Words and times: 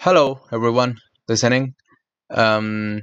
Hello, 0.00 0.38
everyone 0.52 0.98
listening. 1.26 1.74
Um, 2.30 3.02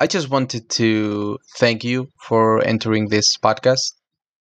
I 0.00 0.06
just 0.06 0.30
wanted 0.30 0.70
to 0.70 1.38
thank 1.58 1.84
you 1.84 2.08
for 2.18 2.64
entering 2.64 3.10
this 3.10 3.36
podcast. 3.36 3.92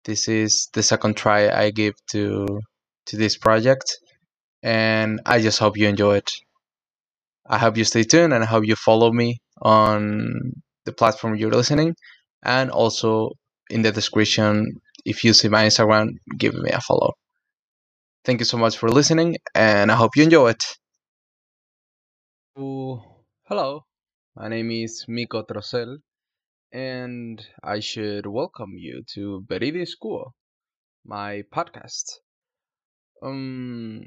This 0.04 0.28
is 0.28 0.68
the 0.74 0.82
second 0.82 1.16
try 1.16 1.48
I 1.48 1.70
give 1.70 1.94
to 2.10 2.60
to 3.06 3.16
this 3.16 3.38
project, 3.38 3.96
and 4.62 5.22
I 5.24 5.40
just 5.40 5.58
hope 5.58 5.78
you 5.78 5.88
enjoy 5.88 6.16
it. 6.16 6.32
I 7.46 7.56
hope 7.56 7.78
you 7.78 7.84
stay 7.84 8.02
tuned, 8.02 8.34
and 8.34 8.44
I 8.44 8.46
hope 8.46 8.66
you 8.66 8.76
follow 8.76 9.10
me 9.10 9.38
on 9.62 10.52
the 10.84 10.92
platform 10.92 11.36
you're 11.36 11.50
listening, 11.50 11.94
and 12.42 12.70
also 12.70 13.30
in 13.70 13.80
the 13.80 13.90
description. 13.90 14.66
If 15.06 15.24
you 15.24 15.32
see 15.32 15.48
my 15.48 15.64
Instagram, 15.64 16.08
give 16.36 16.52
me 16.52 16.72
a 16.72 16.80
follow. 16.82 17.14
Thank 18.22 18.40
you 18.40 18.44
so 18.44 18.58
much 18.58 18.76
for 18.76 18.90
listening, 18.90 19.38
and 19.54 19.90
I 19.90 19.94
hope 19.94 20.14
you 20.14 20.24
enjoy 20.24 20.50
it. 20.50 20.62
Hello. 22.54 23.86
My 24.36 24.46
name 24.48 24.70
is 24.72 25.06
Miko 25.08 25.42
Trocel, 25.42 25.96
and 26.70 27.42
I 27.64 27.80
should 27.80 28.26
welcome 28.26 28.72
you 28.76 29.04
to 29.14 29.42
Beridi 29.48 29.88
School, 29.88 30.34
my 31.02 31.44
podcast. 31.50 32.18
Um, 33.22 34.06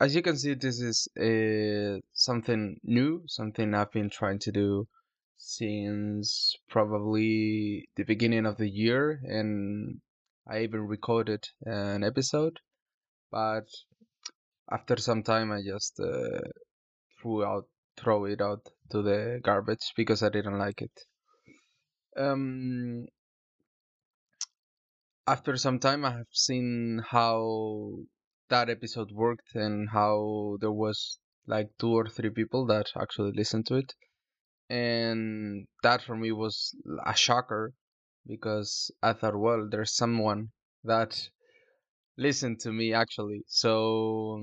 as 0.00 0.14
you 0.14 0.22
can 0.22 0.38
see, 0.38 0.54
this 0.54 0.80
is 0.80 1.06
uh, 1.20 2.00
something 2.14 2.78
new, 2.82 3.24
something 3.26 3.74
I've 3.74 3.92
been 3.92 4.08
trying 4.08 4.38
to 4.38 4.52
do 4.52 4.88
since 5.36 6.56
probably 6.70 7.90
the 7.96 8.04
beginning 8.04 8.46
of 8.46 8.56
the 8.56 8.70
year, 8.70 9.20
and 9.22 10.00
I 10.50 10.62
even 10.62 10.80
recorded 10.80 11.46
an 11.66 12.04
episode, 12.04 12.58
but 13.30 13.68
after 14.70 14.96
some 14.96 15.22
time, 15.22 15.52
I 15.52 15.60
just 15.62 16.00
uh, 16.00 16.40
threw 17.20 17.44
out 17.44 17.66
throw 17.96 18.24
it 18.24 18.40
out 18.40 18.68
to 18.90 19.02
the 19.02 19.40
garbage 19.42 19.92
because 19.96 20.22
I 20.22 20.28
didn't 20.28 20.58
like 20.58 20.82
it. 20.82 20.92
Um, 22.16 23.06
after 25.26 25.56
some 25.56 25.78
time, 25.78 26.04
I 26.04 26.10
have 26.10 26.32
seen 26.32 27.02
how 27.08 27.92
that 28.48 28.68
episode 28.68 29.10
worked 29.12 29.54
and 29.54 29.88
how 29.90 30.58
there 30.60 30.72
was 30.72 31.18
like 31.46 31.70
two 31.78 31.92
or 31.92 32.06
three 32.06 32.30
people 32.30 32.66
that 32.66 32.90
actually 33.00 33.32
listened 33.32 33.66
to 33.66 33.76
it, 33.76 33.94
and 34.68 35.66
that 35.82 36.02
for 36.02 36.16
me 36.16 36.32
was 36.32 36.74
a 37.04 37.14
shocker 37.16 37.72
because 38.26 38.90
I 39.02 39.12
thought, 39.14 39.38
well, 39.38 39.68
there's 39.70 39.94
someone 39.94 40.48
that 40.84 41.28
listened 42.16 42.60
to 42.60 42.72
me 42.72 42.92
actually. 42.92 43.42
So 43.48 44.42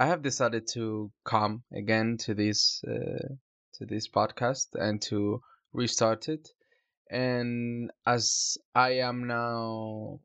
I 0.00 0.06
have 0.06 0.22
decided 0.22 0.68
to 0.74 1.10
come 1.24 1.64
again 1.72 2.18
to 2.18 2.34
this 2.34 2.84
uh, 2.84 3.34
to 3.74 3.84
this 3.84 4.06
podcast 4.08 4.68
and 4.74 5.02
to 5.02 5.42
restart 5.72 6.28
it. 6.28 6.48
And 7.10 7.90
as 8.06 8.58
I 8.76 9.00
am 9.00 9.26
now 9.26 10.20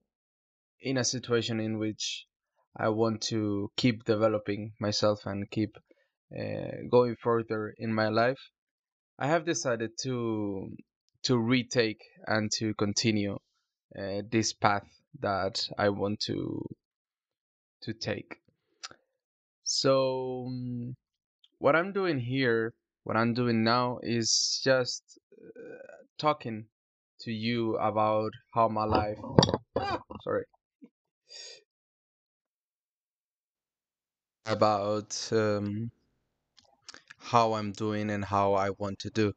in 0.79 0.97
a 0.97 1.03
situation 1.03 1.59
in 1.59 1.79
which 1.79 2.27
I 2.77 2.89
want 2.89 3.21
to 3.29 3.71
keep 3.75 4.03
developing 4.03 4.73
myself 4.79 5.25
and 5.25 5.49
keep 5.49 5.75
uh, 6.31 6.85
going 6.91 7.15
further 7.15 7.73
in 7.75 7.91
my 7.93 8.09
life, 8.09 8.51
I 9.17 9.27
have 9.27 9.43
decided 9.43 9.97
to 10.03 10.75
to 11.23 11.37
retake 11.39 12.03
and 12.27 12.51
to 12.59 12.75
continue 12.75 13.39
uh, 13.97 14.21
this 14.29 14.53
path 14.53 14.87
that 15.19 15.67
I 15.79 15.89
want 15.89 16.19
to 16.27 16.63
to 17.81 17.93
take. 17.93 18.42
So 19.73 20.45
um, 20.47 20.95
what 21.57 21.75
I'm 21.75 21.93
doing 21.93 22.19
here, 22.19 22.73
what 23.05 23.17
I'm 23.17 23.33
doing 23.33 23.63
now 23.63 23.97
is 24.03 24.61
just 24.63 25.17
uh, 25.33 26.03
talking 26.19 26.67
to 27.21 27.31
you 27.31 27.75
about 27.77 28.31
how 28.53 28.67
my 28.67 28.83
life, 28.85 29.17
sorry, 30.23 30.45
about 34.45 35.17
um, 35.31 35.89
how 37.17 37.53
I'm 37.53 37.71
doing 37.71 38.11
and 38.11 38.23
how 38.23 38.53
I 38.53 38.69
want 38.77 38.99
to 38.99 39.09
do. 39.09 39.33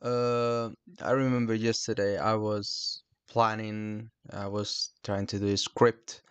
Uh, 0.00 0.70
I 1.02 1.10
remember 1.10 1.54
yesterday 1.54 2.18
I 2.18 2.34
was 2.34 3.02
planning, 3.28 4.10
I 4.30 4.46
was 4.46 4.90
trying 5.02 5.26
to 5.26 5.40
do 5.40 5.48
a 5.48 5.56
script 5.56 6.22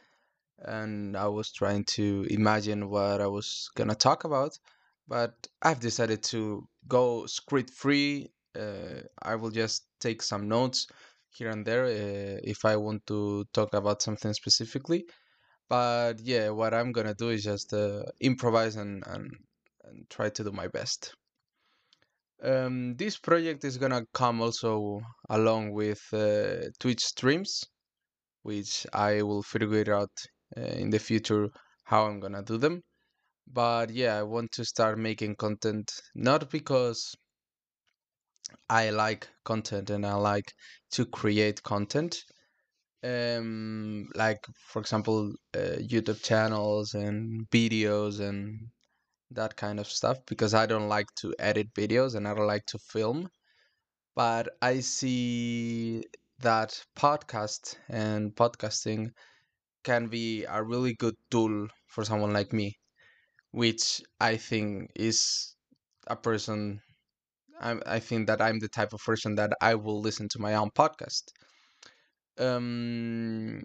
and 0.68 1.16
I 1.18 1.28
was 1.28 1.52
trying 1.52 1.86
to 1.96 2.26
imagine 2.30 2.90
what 2.90 3.22
I 3.22 3.28
was 3.28 3.70
gonna 3.76 3.96
talk 3.96 4.24
about, 4.24 4.58
but 5.08 5.48
I've 5.62 5.80
decided 5.80 6.24
to 6.24 6.68
go 6.88 7.26
script 7.26 7.72
free. 7.72 8.32
Uh, 8.58 9.02
I 9.22 9.36
will 9.36 9.52
just 9.52 9.88
take 10.00 10.22
some 10.22 10.48
notes 10.48 10.88
here 11.30 11.50
and 11.50 11.66
there 11.66 11.86
uh, 11.86 12.40
if 12.44 12.66
I 12.66 12.76
want 12.78 13.06
to 13.08 13.46
talk 13.54 13.74
about 13.74 14.02
something 14.02 14.34
specifically. 14.34 15.06
But 15.70 16.20
yeah, 16.22 16.50
what 16.50 16.74
I'm 16.74 16.92
gonna 16.92 17.16
do 17.16 17.30
is 17.30 17.44
just 17.44 17.74
uh, 17.74 18.04
improvise 18.20 18.76
and, 18.76 19.04
and 19.08 19.32
and 19.84 20.10
try 20.10 20.30
to 20.30 20.44
do 20.44 20.52
my 20.52 20.68
best. 20.68 21.14
Um, 22.44 22.96
this 22.96 23.18
project 23.18 23.64
is 23.64 23.78
gonna 23.78 24.06
come 24.14 24.42
also 24.42 25.02
along 25.30 25.72
with 25.72 26.02
uh, 26.14 26.70
Twitch 26.80 27.04
streams, 27.04 27.64
which 28.44 28.86
I 28.94 29.22
will 29.22 29.42
figure 29.42 29.94
out 29.96 30.12
in 30.56 30.90
the 30.90 31.00
future 31.00 31.50
how 31.84 32.06
I'm 32.06 32.20
gonna 32.20 32.44
do 32.44 32.58
them. 32.58 32.82
But 33.48 33.92
yeah, 33.92 34.18
I 34.18 34.24
want 34.24 34.52
to 34.54 34.66
start 34.66 34.98
making 34.98 35.36
content 35.36 35.92
not 36.16 36.50
because 36.50 37.16
I 38.70 38.90
like 38.90 39.28
content 39.44 39.90
and 39.90 40.06
I 40.06 40.16
like 40.16 40.54
to 40.92 41.06
create 41.06 41.62
content. 41.64 42.24
Um, 43.04 44.10
like 44.16 44.46
for 44.68 44.80
example, 44.80 45.34
uh, 45.54 45.78
YouTube 45.80 46.24
channels 46.24 46.96
and 46.96 47.48
videos 47.50 48.20
and 48.20 48.70
that 49.32 49.56
kind 49.56 49.80
of 49.80 49.88
stuff 49.88 50.18
because 50.26 50.54
I 50.54 50.66
don't 50.66 50.88
like 50.88 51.08
to 51.18 51.36
edit 51.38 51.74
videos 51.74 52.16
and 52.16 52.28
I 52.28 52.34
don't 52.34 52.48
like 52.48 52.66
to 52.68 52.80
film. 52.80 53.30
But 54.16 54.50
I 54.62 54.80
see 54.80 56.04
that 56.40 56.84
podcast 56.98 57.76
and 57.90 58.36
podcasting 58.36 59.12
can 59.86 60.08
be 60.10 60.46
a 60.46 60.64
really 60.64 60.96
good 60.96 61.16
tool 61.32 61.70
for 61.88 62.06
someone 62.06 62.34
like 62.34 62.54
me, 62.54 62.76
which 63.52 64.02
I 64.20 64.38
think 64.38 64.92
is 64.96 65.56
a 66.08 66.16
person. 66.18 66.82
I, 67.60 67.78
I 67.86 68.00
think 68.00 68.28
that 68.28 68.42
I'm 68.42 68.60
the 68.60 68.70
type 68.70 68.94
of 68.94 69.02
person 69.06 69.36
that 69.36 69.52
I 69.62 69.76
will 69.76 70.02
listen 70.02 70.30
to 70.30 70.40
my 70.40 70.56
own 70.56 70.72
podcast. 70.72 71.24
Um, 72.38 73.62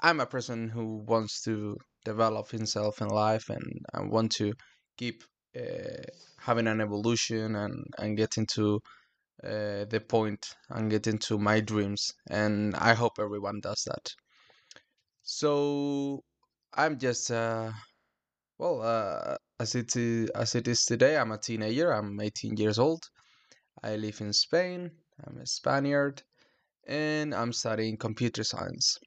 I'm 0.00 0.20
a 0.20 0.26
person 0.26 0.68
who 0.70 1.04
wants 1.06 1.42
to 1.42 1.76
develop 2.04 2.50
himself 2.50 3.00
in 3.02 3.08
life 3.08 3.48
and 3.50 3.64
I 3.94 4.02
want 4.02 4.32
to 4.32 4.54
keep 4.96 5.24
uh, 5.56 6.04
having 6.40 6.66
an 6.68 6.80
evolution 6.80 7.56
and, 7.56 7.84
and 7.98 8.16
getting 8.16 8.46
to 8.54 8.80
uh, 9.44 9.84
the 9.86 10.04
point 10.08 10.46
and 10.70 10.90
getting 10.90 11.18
to 11.18 11.38
my 11.38 11.60
dreams. 11.60 12.12
And 12.30 12.74
I 12.76 12.94
hope 12.94 13.14
everyone 13.18 13.60
does 13.60 13.84
that. 13.86 14.14
So 15.26 16.22
I'm 16.72 16.98
just 17.00 17.32
uh, 17.32 17.72
well 18.58 18.80
uh, 18.80 19.36
as 19.58 19.74
it 19.74 19.96
is, 19.96 20.30
as 20.30 20.54
it 20.54 20.68
is 20.68 20.84
today. 20.84 21.16
I'm 21.16 21.32
a 21.32 21.38
teenager. 21.38 21.90
I'm 21.92 22.20
18 22.20 22.56
years 22.56 22.78
old. 22.78 23.02
I 23.82 23.96
live 23.96 24.20
in 24.20 24.32
Spain. 24.32 24.92
I'm 25.26 25.38
a 25.38 25.46
Spaniard, 25.46 26.22
and 26.86 27.34
I'm 27.34 27.52
studying 27.52 27.96
computer 27.96 28.44
science. 28.44 28.98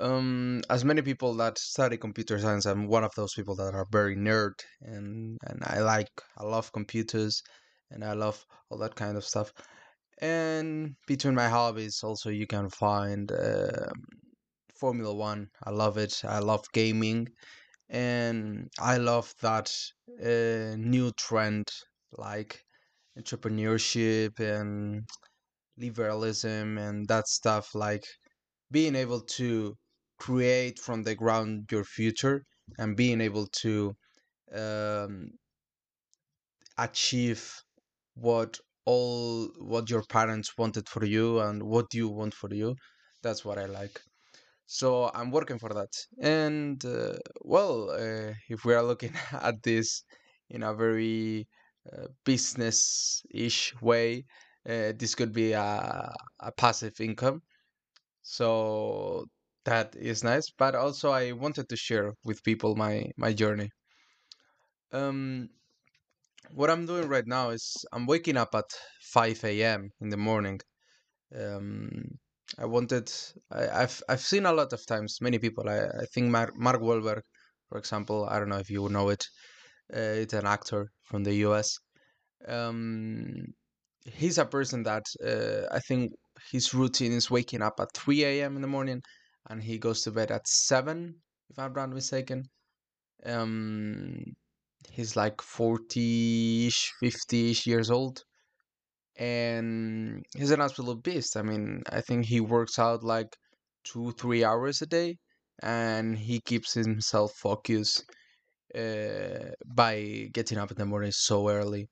Um, 0.00 0.62
as 0.70 0.86
many 0.86 1.02
people 1.02 1.34
that 1.34 1.58
study 1.58 1.98
computer 1.98 2.38
science, 2.38 2.64
I'm 2.64 2.86
one 2.88 3.04
of 3.04 3.14
those 3.14 3.34
people 3.34 3.56
that 3.56 3.74
are 3.74 3.86
very 3.92 4.16
nerd, 4.16 4.54
and 4.80 5.36
and 5.44 5.62
I 5.64 5.80
like 5.80 6.08
I 6.38 6.44
love 6.44 6.72
computers, 6.72 7.42
and 7.90 8.02
I 8.02 8.14
love 8.14 8.42
all 8.70 8.78
that 8.78 8.94
kind 8.94 9.18
of 9.18 9.24
stuff. 9.24 9.52
And 10.20 10.96
between 11.06 11.34
my 11.34 11.48
hobbies, 11.48 12.02
also 12.04 12.30
you 12.30 12.46
can 12.46 12.68
find 12.70 13.30
uh, 13.32 13.90
Formula 14.78 15.14
One. 15.14 15.50
I 15.64 15.70
love 15.70 15.98
it. 15.98 16.24
I 16.24 16.38
love 16.40 16.64
gaming, 16.72 17.28
and 17.88 18.70
I 18.80 18.98
love 18.98 19.34
that 19.42 19.72
uh, 20.22 20.76
new 20.76 21.12
trend 21.12 21.68
like 22.12 22.64
entrepreneurship 23.18 24.40
and 24.40 25.04
liberalism 25.78 26.78
and 26.78 27.08
that 27.08 27.28
stuff. 27.28 27.74
Like 27.74 28.04
being 28.70 28.96
able 28.96 29.22
to 29.38 29.76
create 30.18 30.78
from 30.80 31.04
the 31.04 31.14
ground 31.16 31.70
your 31.72 31.84
future 31.84 32.44
and 32.78 32.96
being 32.96 33.20
able 33.20 33.46
to 33.62 33.96
um, 34.52 35.30
achieve 36.78 37.62
what 38.14 38.58
all 38.90 39.48
what 39.72 39.84
your 39.94 40.04
parents 40.18 40.48
wanted 40.60 40.86
for 40.94 41.04
you 41.14 41.26
and 41.46 41.62
what 41.74 41.88
you 41.98 42.06
want 42.20 42.34
for 42.42 42.50
you 42.60 42.70
that's 43.24 43.44
what 43.46 43.58
i 43.58 43.66
like 43.80 43.98
So 44.66 44.88
I'm 45.18 45.30
working 45.38 45.58
for 45.64 45.72
that. 45.80 45.92
And 46.20 46.78
uh, 46.84 47.16
well, 47.54 47.90
uh, 47.90 48.32
if 48.54 48.60
we 48.66 48.72
are 48.78 48.82
looking 48.90 49.14
at 49.48 49.56
this 49.68 49.88
in 50.48 50.62
a 50.62 50.74
very 50.74 51.48
uh, 51.92 52.08
business-ish 52.24 53.60
way, 53.88 54.08
uh, 54.72 54.92
this 55.00 55.14
could 55.18 55.32
be 55.32 55.48
a, 55.52 55.68
a 56.48 56.52
passive 56.62 56.96
income. 57.00 57.42
So 58.22 59.26
that 59.64 59.96
is 59.96 60.22
nice. 60.24 60.50
But 60.50 60.74
also, 60.76 61.10
I 61.10 61.32
wanted 61.32 61.68
to 61.70 61.76
share 61.76 62.12
with 62.24 62.42
people 62.44 62.76
my 62.76 63.10
my 63.16 63.32
journey. 63.32 63.70
Um, 64.92 65.50
what 66.52 66.70
I'm 66.70 66.86
doing 66.86 67.08
right 67.08 67.26
now 67.26 67.50
is 67.50 67.84
I'm 67.92 68.06
waking 68.06 68.36
up 68.36 68.54
at 68.54 68.64
5 69.02 69.44
a.m. 69.44 69.90
in 70.00 70.08
the 70.08 70.16
morning. 70.16 70.60
Um, 71.36 72.18
I 72.58 72.64
wanted. 72.64 73.12
I, 73.50 73.80
have 73.80 74.02
I've 74.08 74.20
seen 74.20 74.46
a 74.46 74.52
lot 74.52 74.72
of 74.72 74.84
times 74.86 75.18
many 75.20 75.38
people. 75.38 75.68
I, 75.68 75.80
I 75.86 76.04
think 76.14 76.30
Mark, 76.30 76.56
Mark 76.56 76.80
Wahlberg, 76.80 77.22
for 77.68 77.78
example. 77.78 78.26
I 78.28 78.38
don't 78.38 78.48
know 78.48 78.58
if 78.58 78.70
you 78.70 78.88
know 78.88 79.10
it. 79.10 79.24
Uh, 79.94 80.22
it's 80.22 80.34
an 80.34 80.46
actor 80.46 80.90
from 81.02 81.24
the 81.24 81.34
U.S. 81.46 81.78
Um, 82.46 83.46
he's 84.04 84.38
a 84.38 84.44
person 84.44 84.82
that 84.84 85.04
uh, 85.24 85.74
I 85.74 85.80
think 85.80 86.12
his 86.50 86.72
routine 86.74 87.12
is 87.12 87.30
waking 87.30 87.62
up 87.62 87.80
at 87.80 87.92
3 87.94 88.24
a.m. 88.24 88.56
in 88.56 88.62
the 88.62 88.68
morning, 88.68 89.02
and 89.48 89.62
he 89.62 89.78
goes 89.78 90.02
to 90.02 90.10
bed 90.10 90.30
at 90.30 90.46
seven, 90.46 91.16
if 91.50 91.58
I'm 91.58 91.72
not 91.72 91.90
mistaken. 91.90 92.44
Um, 93.24 94.24
he's 94.98 95.14
like 95.14 95.36
40-ish, 95.36 96.92
50-ish 97.00 97.66
years 97.68 97.88
old 97.88 98.24
and 99.16 100.24
he's 100.36 100.50
an 100.50 100.60
absolute 100.60 101.02
beast. 101.04 101.36
I 101.36 101.42
mean, 101.42 101.82
I 101.90 102.00
think 102.00 102.26
he 102.26 102.40
works 102.40 102.78
out 102.80 103.04
like 103.04 103.36
two, 103.84 104.12
three 104.12 104.44
hours 104.44 104.82
a 104.82 104.86
day, 104.86 105.18
and 105.62 106.18
he 106.18 106.40
keeps 106.40 106.74
himself 106.74 107.32
focused 107.34 108.04
uh, 108.74 109.50
by 109.66 110.28
getting 110.32 110.58
up 110.58 110.70
in 110.72 110.78
the 110.78 110.86
morning 110.86 111.12
so 111.12 111.48
early. 111.48 111.88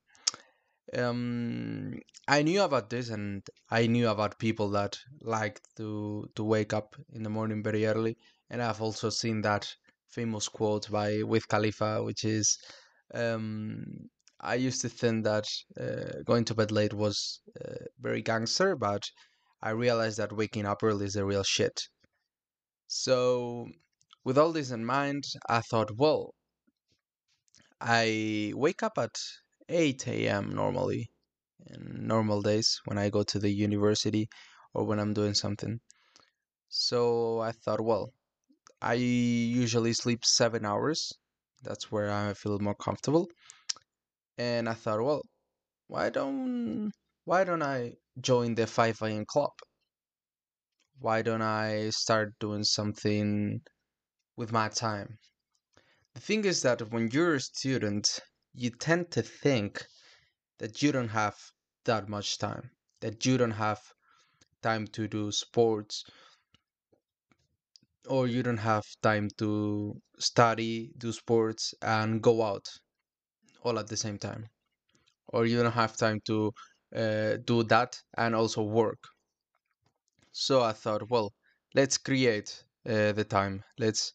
Um, 0.94 1.98
I 2.28 2.42
knew 2.42 2.62
about 2.62 2.90
this, 2.90 3.10
and 3.10 3.42
I 3.70 3.86
knew 3.86 4.08
about 4.08 4.38
people 4.38 4.68
that 4.70 4.96
like 5.20 5.60
to 5.76 6.28
to 6.36 6.44
wake 6.44 6.72
up 6.72 6.96
in 7.12 7.22
the 7.22 7.30
morning 7.30 7.62
very 7.62 7.86
early, 7.86 8.16
and 8.50 8.62
I've 8.62 8.82
also 8.82 9.10
seen 9.10 9.42
that 9.42 9.66
famous 10.08 10.48
quote 10.48 10.90
by 10.90 11.22
Wiz 11.22 11.46
Khalifa, 11.46 12.02
which 12.04 12.24
is 12.24 12.58
um, 13.14 14.08
I 14.40 14.54
used 14.54 14.80
to 14.82 14.88
think 14.88 15.24
that 15.24 15.46
uh, 15.80 16.22
going 16.24 16.44
to 16.46 16.54
bed 16.54 16.70
late 16.70 16.92
was 16.92 17.40
uh, 17.64 17.86
very 18.00 18.22
gangster, 18.22 18.76
but 18.76 19.02
I 19.62 19.70
realized 19.70 20.18
that 20.18 20.32
waking 20.32 20.66
up 20.66 20.82
early 20.82 21.06
is 21.06 21.14
the 21.14 21.24
real 21.24 21.42
shit. 21.42 21.80
So, 22.86 23.68
with 24.24 24.38
all 24.38 24.52
this 24.52 24.70
in 24.70 24.84
mind, 24.84 25.24
I 25.48 25.60
thought, 25.60 25.96
well, 25.96 26.34
I 27.80 28.52
wake 28.54 28.82
up 28.82 28.98
at 28.98 29.16
8 29.68 30.06
a.m. 30.08 30.54
normally 30.54 31.10
in 31.66 32.06
normal 32.06 32.42
days 32.42 32.80
when 32.84 32.98
I 32.98 33.10
go 33.10 33.22
to 33.24 33.38
the 33.38 33.50
university 33.50 34.28
or 34.74 34.84
when 34.84 34.98
I'm 35.00 35.14
doing 35.14 35.34
something. 35.34 35.80
So 36.68 37.40
I 37.40 37.52
thought, 37.52 37.80
well, 37.80 38.12
I 38.80 38.94
usually 38.94 39.92
sleep 39.92 40.24
seven 40.24 40.64
hours. 40.64 41.12
That's 41.62 41.90
where 41.92 42.10
I 42.10 42.34
feel 42.34 42.58
more 42.58 42.74
comfortable 42.74 43.28
and 44.38 44.68
I 44.68 44.74
thought, 44.74 45.02
well, 45.02 45.22
why 45.88 46.10
don't 46.10 46.92
why 47.24 47.44
don't 47.44 47.62
I 47.62 47.94
join 48.20 48.54
the 48.54 48.66
5 48.66 49.02
a.m. 49.02 49.24
club? 49.26 49.52
Why 50.98 51.22
don't 51.22 51.42
I 51.42 51.90
start 51.90 52.38
doing 52.38 52.64
something 52.64 53.60
with 54.36 54.52
my 54.52 54.68
time? 54.68 55.18
The 56.14 56.20
thing 56.20 56.44
is 56.44 56.62
that 56.62 56.90
when 56.90 57.10
you're 57.10 57.34
a 57.34 57.40
student, 57.40 58.20
you 58.54 58.70
tend 58.70 59.10
to 59.12 59.22
think 59.22 59.86
that 60.58 60.82
you 60.82 60.92
don't 60.92 61.08
have 61.08 61.36
that 61.84 62.08
much 62.08 62.38
time, 62.38 62.70
that 63.00 63.24
you 63.26 63.38
don't 63.38 63.52
have 63.52 63.80
time 64.62 64.86
to 64.88 65.08
do 65.08 65.32
sports, 65.32 66.04
or 68.08 68.26
you 68.28 68.42
don't 68.42 68.58
have 68.58 68.84
time 69.02 69.28
to 69.38 70.00
study, 70.18 70.92
do 70.98 71.12
sports, 71.12 71.74
and 71.82 72.22
go 72.22 72.42
out 72.42 72.66
all 73.62 73.78
at 73.78 73.88
the 73.88 73.96
same 73.96 74.18
time. 74.18 74.48
Or 75.28 75.46
you 75.46 75.62
don't 75.62 75.72
have 75.72 75.96
time 75.96 76.20
to 76.26 76.52
uh, 76.94 77.36
do 77.44 77.62
that 77.64 78.00
and 78.18 78.34
also 78.34 78.62
work. 78.64 79.00
So 80.32 80.62
i 80.62 80.72
thought 80.72 81.10
well 81.10 81.34
let's 81.74 81.98
create 81.98 82.64
uh, 82.88 83.10
the 83.12 83.24
time. 83.24 83.64
Let's 83.76 84.12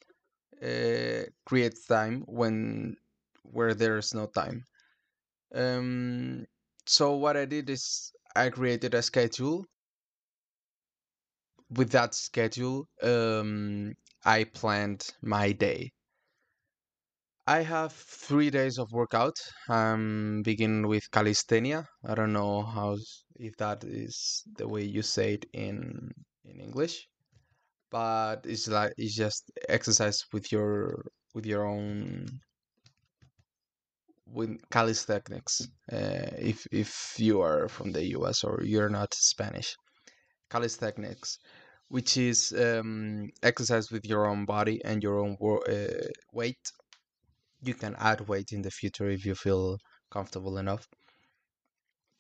uh, 0.62 1.26
create 1.46 1.78
time 1.88 2.22
when 2.28 2.98
where 3.44 3.74
there's 3.76 4.14
no 4.14 4.28
time. 4.28 4.66
Um, 5.54 6.46
so 6.88 7.16
what 7.18 7.38
i 7.38 7.46
did 7.46 7.70
is 7.70 8.12
i 8.36 8.50
created 8.50 8.94
a 8.96 9.02
schedule 9.04 9.66
with 11.72 11.92
that 11.92 12.14
schedule 12.14 12.88
um, 13.04 13.94
i 14.26 14.44
planned 14.44 15.08
my 15.22 15.52
day 15.52 15.92
I 17.48 17.64
have 17.64 17.92
three 17.94 18.50
days 18.50 18.78
of 18.78 18.92
workout. 18.92 19.36
I'm 19.68 20.44
beginning 20.44 20.88
with 20.88 21.10
calisthenia. 21.12 21.86
I 22.06 22.14
don't 22.16 22.34
know 22.34 22.62
how 22.62 22.98
if 23.36 23.58
that 23.58 23.84
is 23.84 24.44
the 24.58 24.68
way 24.68 24.84
you 24.84 25.02
say 25.02 25.34
it 25.34 25.46
in 25.52 26.12
in 26.46 26.60
English, 26.62 27.08
but 27.90 28.46
it's 28.46 28.68
like 28.68 28.94
it's 28.98 29.16
just 29.16 29.52
exercise 29.70 30.24
with 30.32 30.52
your 30.52 31.04
with 31.34 31.46
your 31.46 31.66
own 31.66 32.28
with 34.28 34.62
calisthenics. 34.70 35.62
Uh, 35.92 36.30
if 36.38 36.66
if 36.72 37.16
you 37.18 37.42
are 37.42 37.68
from 37.68 37.92
the 37.92 38.06
U.S. 38.18 38.44
or 38.44 38.62
you're 38.64 38.90
not 38.90 39.14
Spanish, 39.14 39.76
calisthenics, 40.52 41.40
which 41.90 42.18
is 42.18 42.54
um, 42.54 43.30
exercise 43.44 43.92
with 43.92 44.06
your 44.06 44.28
own 44.28 44.46
body 44.46 44.84
and 44.86 45.02
your 45.04 45.20
own 45.20 45.38
uh, 45.42 46.08
weight. 46.34 46.66
You 47.64 47.74
can 47.76 47.96
add 48.00 48.28
weight 48.28 48.52
in 48.52 48.62
the 48.62 48.72
future 48.72 49.10
if 49.10 49.26
you 49.26 49.36
feel 49.36 49.78
comfortable 50.12 50.58
enough 50.58 50.88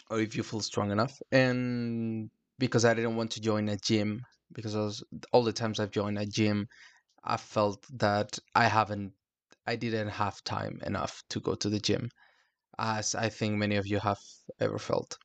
or 0.09 0.19
if 0.19 0.35
you 0.35 0.43
feel 0.43 0.61
strong 0.61 0.91
enough. 0.91 1.19
And 1.31 2.29
because 2.61 2.85
i 2.85 2.93
didn't 2.93 3.15
want 3.15 3.31
to 3.31 3.41
join 3.41 3.67
a 3.69 3.77
gym 3.77 4.21
because 4.53 4.75
was, 4.75 5.03
all 5.33 5.43
the 5.43 5.51
times 5.51 5.79
i've 5.79 5.91
joined 5.99 6.19
a 6.19 6.25
gym 6.25 6.67
i 7.23 7.35
felt 7.37 7.85
that 8.05 8.37
i 8.55 8.65
haven't 8.65 9.11
i 9.67 9.75
didn't 9.75 10.09
have 10.09 10.43
time 10.43 10.79
enough 10.85 11.23
to 11.29 11.39
go 11.41 11.55
to 11.55 11.69
the 11.69 11.79
gym 11.79 12.09
as 12.77 13.15
i 13.15 13.27
think 13.29 13.55
many 13.55 13.77
of 13.77 13.87
you 13.87 13.99
have 13.99 14.19
ever 14.59 14.79
felt. 14.79 15.17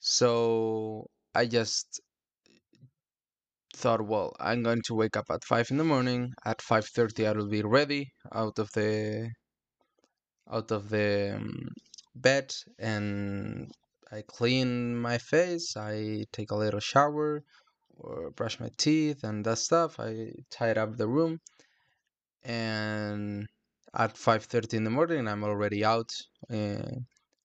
So 0.00 1.06
i 1.34 1.46
just 1.46 2.00
thought 3.74 4.06
well 4.06 4.34
i'm 4.40 4.62
going 4.62 4.82
to 4.82 4.94
wake 4.94 5.16
up 5.16 5.26
at 5.30 5.44
5 5.44 5.70
in 5.72 5.78
the 5.78 5.84
morning. 5.84 6.32
At 6.44 6.58
5.30 6.58 7.28
i 7.28 7.32
will 7.32 7.48
be 7.48 7.62
ready 7.62 8.12
out 8.32 8.58
of 8.58 8.70
the 8.72 9.30
out 10.50 10.70
of 10.70 10.88
the 10.88 11.36
um, 11.36 11.68
bed 12.14 12.54
and 12.78 13.70
i 14.12 14.22
clean 14.26 14.96
my 14.96 15.18
face. 15.18 15.76
I 15.76 16.24
take 16.32 16.50
a 16.52 16.56
little 16.64 16.80
shower 16.80 17.42
or 17.96 18.30
brush 18.30 18.60
my 18.60 18.70
teeth 18.76 19.24
and 19.24 19.44
that 19.44 19.58
stuff. 19.58 19.98
I 19.98 20.32
tied 20.50 20.78
up 20.78 20.96
the 20.96 21.08
room. 21.08 21.40
And 22.42 23.46
at 23.94 24.14
5.30 24.14 24.74
in 24.74 24.84
the 24.84 24.90
morning 24.90 25.28
i'm 25.28 25.44
already 25.44 25.84
out 25.84 26.10
uh, 26.52 26.90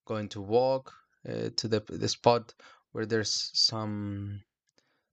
going 0.05 0.27
to 0.29 0.41
walk 0.41 0.91
uh, 1.27 1.49
to 1.55 1.67
the, 1.67 1.81
the 1.87 2.07
spot 2.07 2.53
where 2.91 3.05
there's 3.05 3.51
some 3.53 4.41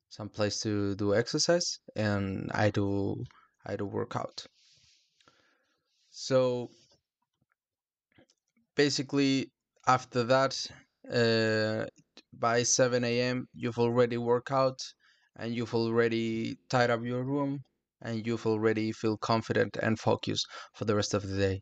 some 0.09 0.29
place 0.29 0.61
to 0.63 0.95
do 0.97 1.15
exercise 1.15 1.79
and 1.95 2.51
I 2.53 2.71
do 2.71 3.25
I 3.65 3.77
do 3.77 3.87
workout. 3.87 4.47
So 6.11 6.71
basically 8.75 9.51
after 9.87 10.23
that 10.25 10.55
uh, 11.13 11.87
by 12.33 12.63
7 12.63 13.21
a.m. 13.21 13.47
you've 13.55 13.79
already 13.79 14.17
worked 14.19 14.51
out 14.53 14.79
and 15.37 15.55
you've 15.55 15.75
already 15.75 16.57
tied 16.69 16.91
up 16.91 17.03
your 17.05 17.25
room 17.25 17.61
and 18.03 18.27
you've 18.27 18.47
already 18.47 18.93
feel 18.93 19.17
confident 19.17 19.77
and 19.83 19.99
focused 19.99 20.47
for 20.75 20.85
the 20.85 20.95
rest 20.95 21.15
of 21.15 21.27
the 21.27 21.37
day. 21.37 21.61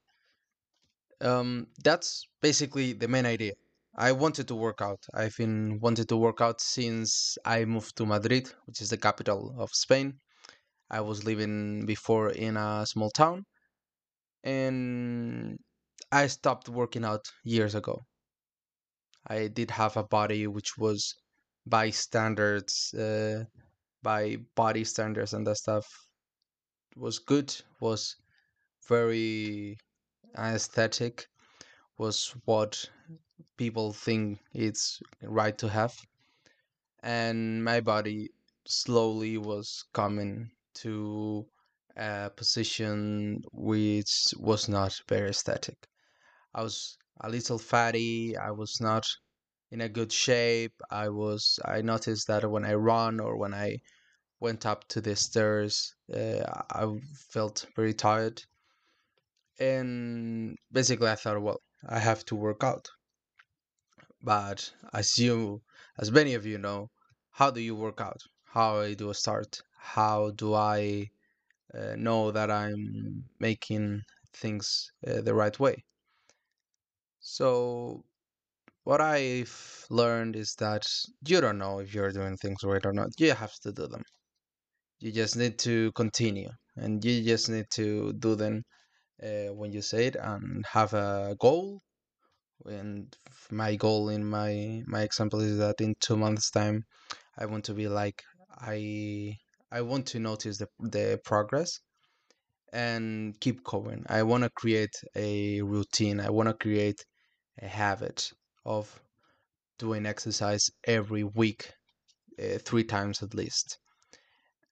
Um, 1.21 1.69
that's 1.83 2.27
basically 2.43 2.93
the 2.93 3.09
main 3.09 3.27
idea. 3.27 3.55
I 3.97 4.13
wanted 4.13 4.49
to 4.49 4.55
work 4.55 4.81
out. 4.81 5.05
I've 5.15 5.37
been 5.37 5.79
wanted 5.81 6.09
to 6.11 6.17
work 6.17 6.41
out 6.41 6.61
since 6.61 7.37
I 7.45 7.65
moved 7.65 7.97
to 7.97 8.07
Madrid, 8.07 8.53
which 8.67 8.81
is 8.81 8.91
the 8.91 8.97
capital 8.99 9.55
of 9.59 9.71
Spain. 9.73 10.21
I 10.91 11.01
was 11.01 11.25
living 11.25 11.87
before 11.87 12.31
in 12.31 12.57
a 12.57 12.87
small 12.87 13.11
town, 13.11 13.45
and 14.45 15.59
I 16.13 16.27
stopped 16.29 16.69
working 16.69 17.05
out 17.05 17.25
years 17.45 17.75
ago. 17.75 18.05
I 19.27 19.49
did 19.49 19.71
have 19.71 19.97
a 19.97 20.05
body 20.05 20.47
which 20.47 20.79
was 20.79 21.15
by 21.67 21.91
standards, 21.91 22.93
uh, 22.95 23.45
by 24.03 24.37
body 24.55 24.85
standards 24.85 25.33
and 25.33 25.47
that 25.47 25.57
stuff, 25.57 25.87
was 26.97 27.19
good, 27.19 27.55
was 27.81 28.17
very 28.89 29.77
aesthetic, 30.37 31.27
was 31.99 32.35
what 32.45 32.91
people 33.57 33.93
think 33.93 34.41
it's 34.53 35.01
right 35.23 35.57
to 35.59 35.69
have, 35.69 35.95
and 37.03 37.65
my 37.65 37.81
body 37.81 38.31
slowly 38.67 39.39
was 39.39 39.85
coming 39.93 40.51
to 40.75 41.47
a 41.97 42.31
position 42.31 43.43
which 43.53 44.35
was 44.39 44.69
not 44.69 45.01
very 45.09 45.31
aesthetic. 45.31 45.89
I 46.55 46.63
was 46.63 46.99
a 47.21 47.29
little 47.29 47.59
fatty. 47.59 48.37
I 48.37 48.51
was 48.51 48.81
not 48.81 49.07
in 49.71 49.81
a 49.81 49.89
good 49.89 50.13
shape. 50.13 50.75
I 50.91 51.09
was. 51.09 51.59
I 51.65 51.83
noticed 51.83 52.27
that 52.29 52.51
when 52.51 52.65
I 52.65 52.75
run 52.75 53.21
or 53.21 53.37
when 53.37 53.55
I 53.55 53.79
went 54.41 54.67
up 54.67 54.87
to 54.89 55.01
the 55.01 55.17
stairs, 55.17 55.95
uh, 56.13 56.43
I 56.71 56.87
felt 57.31 57.67
very 57.77 57.95
tired. 57.95 58.43
And 59.59 60.57
basically, 60.73 61.09
I 61.09 61.17
thought, 61.17 61.43
well, 61.43 61.61
I 61.89 61.99
have 61.99 62.25
to 62.27 62.37
work 62.37 62.63
out. 62.65 62.89
But 64.25 64.73
as 64.93 65.19
you, 65.19 65.63
as 65.99 66.11
many 66.11 66.35
of 66.35 66.45
you 66.47 66.59
know, 66.59 66.91
how 67.31 67.53
do 67.53 67.61
you 67.61 67.77
work 67.77 68.01
out? 68.01 68.21
How 68.45 68.81
I 68.81 68.95
do 68.95 69.11
I 69.11 69.13
start? 69.13 69.63
How 69.79 70.31
do 70.33 70.55
I 70.55 71.11
uh, 71.75 71.97
know 71.97 72.31
that 72.33 72.51
I'm 72.51 73.25
making 73.41 74.03
things 74.33 74.93
uh, 75.07 75.21
the 75.23 75.35
right 75.35 75.59
way? 75.61 75.85
So 77.21 78.05
what 78.85 79.01
I've 79.01 79.87
learned 79.91 80.37
is 80.37 80.55
that 80.57 80.87
you 81.27 81.41
don't 81.41 81.59
know 81.59 81.81
if 81.81 81.95
you're 81.95 82.13
doing 82.13 82.37
things 82.37 82.65
right 82.65 82.85
or 82.87 82.93
not. 82.93 83.11
You 83.19 83.33
have 83.35 83.55
to 83.61 83.73
do 83.73 83.87
them. 83.89 84.05
You 85.01 85.13
just 85.13 85.37
need 85.37 85.59
to 85.61 85.93
continue, 85.93 86.51
and 86.77 87.05
you 87.05 87.23
just 87.25 87.49
need 87.49 87.67
to 87.73 88.13
do 88.15 88.35
them 88.35 88.65
uh, 89.23 89.53
when 89.55 89.73
you 89.73 89.83
say 89.83 90.09
it 90.09 90.17
and 90.17 90.65
have 90.67 90.95
a 90.95 91.37
goal. 91.41 91.83
And 92.67 93.17
my 93.51 93.77
goal 93.77 94.09
in 94.09 94.25
my 94.25 94.83
my 94.87 95.03
example 95.03 95.41
is 95.41 95.59
that 95.59 95.81
in 95.81 95.95
two 96.01 96.17
months' 96.17 96.51
time, 96.51 96.85
I 97.39 97.47
want 97.47 97.65
to 97.67 97.75
be 97.75 97.89
like 97.89 98.23
I 98.51 99.39
I 99.71 99.83
want 99.83 100.07
to 100.09 100.19
notice 100.21 100.59
the 100.59 100.69
the 100.81 101.21
progress 101.25 101.81
and 102.73 103.39
keep 103.41 103.63
going. 103.65 104.05
I 104.09 104.23
want 104.25 104.45
to 104.45 104.51
create 104.51 104.95
a 105.17 105.63
routine. 105.63 106.21
I 106.21 106.31
want 106.31 106.49
to 106.49 106.55
create 106.55 107.05
a 107.63 107.69
habit 107.69 108.33
of 108.65 109.01
doing 109.79 110.07
exercise 110.07 110.71
every 110.87 111.25
week, 111.25 111.73
uh, 112.43 112.59
three 112.59 112.85
times 112.85 113.23
at 113.23 113.35
least. 113.35 113.79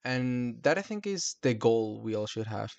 And 0.03 0.61
that 0.63 0.77
I 0.77 0.81
think 0.81 1.07
is 1.07 1.35
the 1.41 1.53
goal 1.53 2.01
we 2.03 2.15
all 2.15 2.27
should 2.27 2.47
have. 2.47 2.71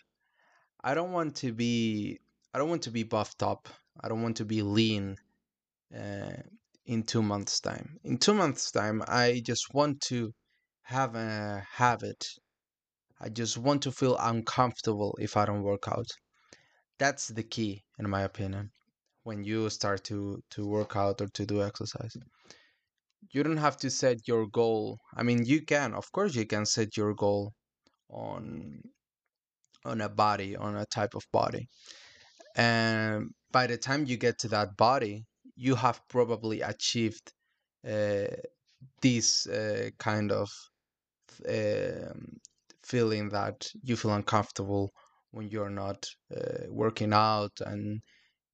I 0.83 0.95
don't 0.95 1.13
want 1.13 1.37
to 1.37 1.53
be 1.53 2.21
I 2.55 2.59
don't 2.59 2.69
want 2.71 2.83
to 2.85 2.91
be 2.91 3.03
buffed 3.05 3.43
up. 3.43 3.69
I 4.01 4.09
don't 4.09 4.23
want 4.23 4.37
to 4.39 4.45
be 4.45 4.63
lean 4.63 5.17
uh, 5.95 6.43
in 6.87 7.03
two 7.05 7.23
months' 7.23 7.61
time. 7.61 7.99
In 8.05 8.19
two 8.19 8.35
months' 8.35 8.71
time, 8.71 9.03
I 9.07 9.43
just 9.45 9.73
want 9.73 10.01
to 10.03 10.33
have 10.83 11.15
a 11.15 11.65
habit. 11.71 12.27
I 13.21 13.29
just 13.29 13.57
want 13.57 13.83
to 13.83 13.93
feel 13.93 14.17
uncomfortable 14.19 15.17
if 15.21 15.37
I 15.37 15.47
don't 15.47 15.63
work 15.63 15.89
out. 15.89 16.09
That's 16.99 17.29
the 17.29 17.43
key, 17.43 17.83
in 17.99 18.09
my 18.09 18.23
opinion, 18.23 18.71
when 19.23 19.45
you 19.45 19.71
start 19.71 20.05
to 20.05 20.43
to 20.51 20.67
work 20.67 20.97
out 20.97 21.21
or 21.21 21.29
to 21.29 21.47
do 21.47 21.63
exercise. 21.63 22.17
You 23.31 23.43
don't 23.43 23.65
have 23.69 23.77
to 23.79 23.91
set 23.91 24.29
your 24.29 24.47
goal. 24.47 24.99
I 25.17 25.23
mean, 25.23 25.45
you 25.45 25.63
can, 25.63 25.95
of 25.95 26.11
course, 26.13 26.35
you 26.35 26.47
can 26.47 26.67
set 26.67 26.97
your 26.97 27.15
goal 27.15 27.53
on 28.11 28.83
on 29.85 30.01
a 30.01 30.09
body, 30.09 30.57
on 30.57 30.77
a 30.77 30.87
type 30.87 31.15
of 31.15 31.25
body. 31.33 31.69
And 32.57 33.31
by 33.55 33.69
the 33.69 33.79
time 33.79 34.05
you 34.05 34.17
get 34.17 34.37
to 34.41 34.49
that 34.49 34.77
body, 34.77 35.25
you 35.55 35.77
have 35.77 36.01
probably 36.09 36.61
achieved 36.61 37.33
uh, 37.89 38.27
this 39.01 39.47
uh, 39.47 39.91
kind 39.99 40.33
of 40.33 40.51
um, 41.49 42.41
feeling 42.83 43.29
that 43.29 43.57
you 43.85 43.97
feel 43.97 44.13
uncomfortable 44.13 44.91
when 45.31 45.49
you're 45.49 45.77
not 45.85 46.05
uh, 46.37 46.67
working 46.69 47.13
out 47.13 47.53
and 47.65 48.01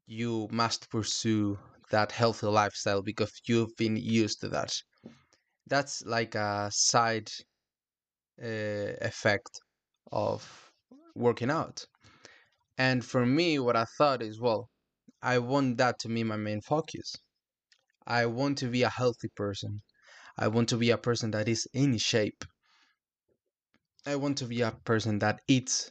you 0.07 0.47
must 0.51 0.91
pursue 0.91 1.59
that 1.91 2.13
healthy 2.13 2.47
lifestyle 2.47 3.03
because 3.03 3.33
you've 3.47 3.75
been 3.79 3.97
used 3.97 4.43
to 4.43 4.49
that. 4.49 4.73
That's 5.67 6.03
like 6.05 6.35
a 6.35 6.69
side 6.71 7.31
uh, 8.43 8.93
effect 9.01 9.61
of 10.13 10.71
working 11.15 11.51
out. 11.51 11.87
And 12.77 13.03
for 13.03 13.25
me, 13.25 13.59
what 13.59 13.77
I 13.77 13.87
thought 13.97 14.23
is, 14.23 14.39
well, 14.39 14.69
I 15.23 15.39
want 15.39 15.79
that 15.79 15.99
to 16.01 16.09
be 16.09 16.25
my 16.25 16.37
main 16.37 16.61
focus. 16.61 17.15
I 18.07 18.27
want 18.27 18.59
to 18.59 18.69
be 18.71 18.83
a 18.83 18.91
healthy 18.91 19.29
person. 19.37 19.83
I 20.39 20.49
want 20.49 20.69
to 20.71 20.79
be 20.79 20.91
a 20.91 20.99
person 20.99 21.33
that 21.33 21.49
is 21.49 21.67
in 21.73 21.99
shape. 21.99 22.45
I 24.05 24.17
want 24.17 24.37
to 24.37 24.45
be 24.45 24.61
a 24.61 24.73
person 24.73 25.21
that 25.21 25.41
eats 25.49 25.91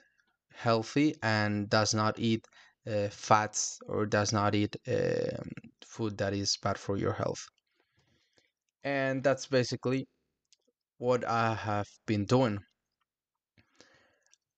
healthy 0.53 1.15
and 1.23 1.69
does 1.69 1.93
not 1.93 2.19
eat 2.19 2.45
uh, 2.85 3.09
fats 3.09 3.79
or 3.87 4.05
does 4.05 4.33
not 4.33 4.55
eat 4.55 4.75
um, 4.87 5.49
food 5.87 6.17
that 6.19 6.33
is 6.33 6.57
bad 6.61 6.77
for 6.77 6.97
your 6.97 7.13
health. 7.13 7.47
And 8.83 9.23
that's 9.23 9.47
basically 9.47 10.09
what 10.97 11.25
I 11.25 11.55
have 11.55 11.87
been 12.07 12.25
doing. 12.25 12.59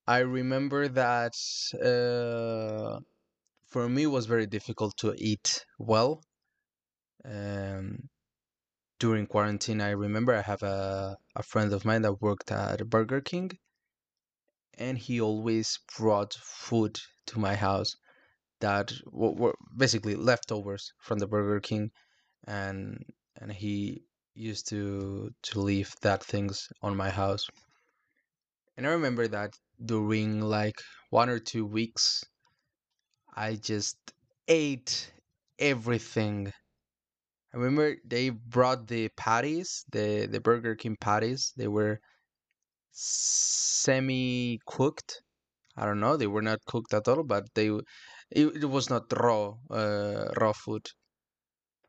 I 0.05 0.19
remember 0.19 0.87
that 0.89 1.33
uh, 1.73 2.99
for 3.71 3.87
me 3.87 4.03
it 4.03 4.07
was 4.07 4.25
very 4.25 4.45
difficult 4.45 4.95
to 4.97 5.15
eat 5.17 5.65
well. 5.79 6.21
Um, 7.23 8.09
during 8.99 9.25
quarantine, 9.25 9.81
I 9.81 9.91
remember 9.91 10.35
I 10.35 10.41
have 10.41 10.61
a, 10.61 11.17
a 11.35 11.43
friend 11.43 11.71
of 11.73 11.85
mine 11.85 12.01
that 12.03 12.21
worked 12.21 12.51
at 12.51 12.87
Burger 12.89 13.21
King, 13.21 13.57
and 14.77 14.97
he 14.97 15.21
always 15.21 15.79
brought 15.97 16.33
food 16.33 16.99
to 17.27 17.39
my 17.39 17.55
house 17.55 17.95
that 18.59 18.91
were 19.11 19.55
basically 19.75 20.15
leftovers 20.15 20.93
from 20.99 21.19
the 21.19 21.27
Burger 21.27 21.61
King, 21.61 21.91
and 22.45 23.03
and 23.39 23.51
he 23.51 24.03
used 24.33 24.67
to 24.69 25.33
to 25.43 25.61
leave 25.61 25.95
that 26.01 26.23
things 26.23 26.67
on 26.81 26.95
my 26.95 27.09
house. 27.09 27.47
And 28.75 28.85
I 28.85 28.91
remember 28.91 29.27
that 29.29 29.57
during 29.83 30.41
like 30.41 30.79
one 31.09 31.29
or 31.29 31.39
two 31.39 31.65
weeks, 31.65 32.23
I 33.33 33.55
just 33.55 33.97
ate 34.47 35.11
everything. 35.59 36.51
I 37.53 37.57
remember 37.57 37.97
they 38.05 38.29
brought 38.29 38.87
the 38.87 39.09
patties, 39.17 39.85
the 39.91 40.27
the 40.27 40.39
Burger 40.41 40.75
King 40.75 40.97
patties. 40.99 41.53
They 41.57 41.67
were 41.67 41.99
semi 42.91 44.59
cooked. 44.65 45.21
I 45.77 45.85
don't 45.85 45.99
know. 45.99 46.17
They 46.17 46.27
were 46.27 46.41
not 46.41 46.65
cooked 46.65 46.93
at 46.93 47.07
all, 47.07 47.23
but 47.23 47.45
they 47.55 47.69
it, 48.31 48.47
it 48.63 48.69
was 48.69 48.89
not 48.89 49.11
raw 49.17 49.55
uh, 49.69 50.33
raw 50.39 50.53
food. 50.53 50.87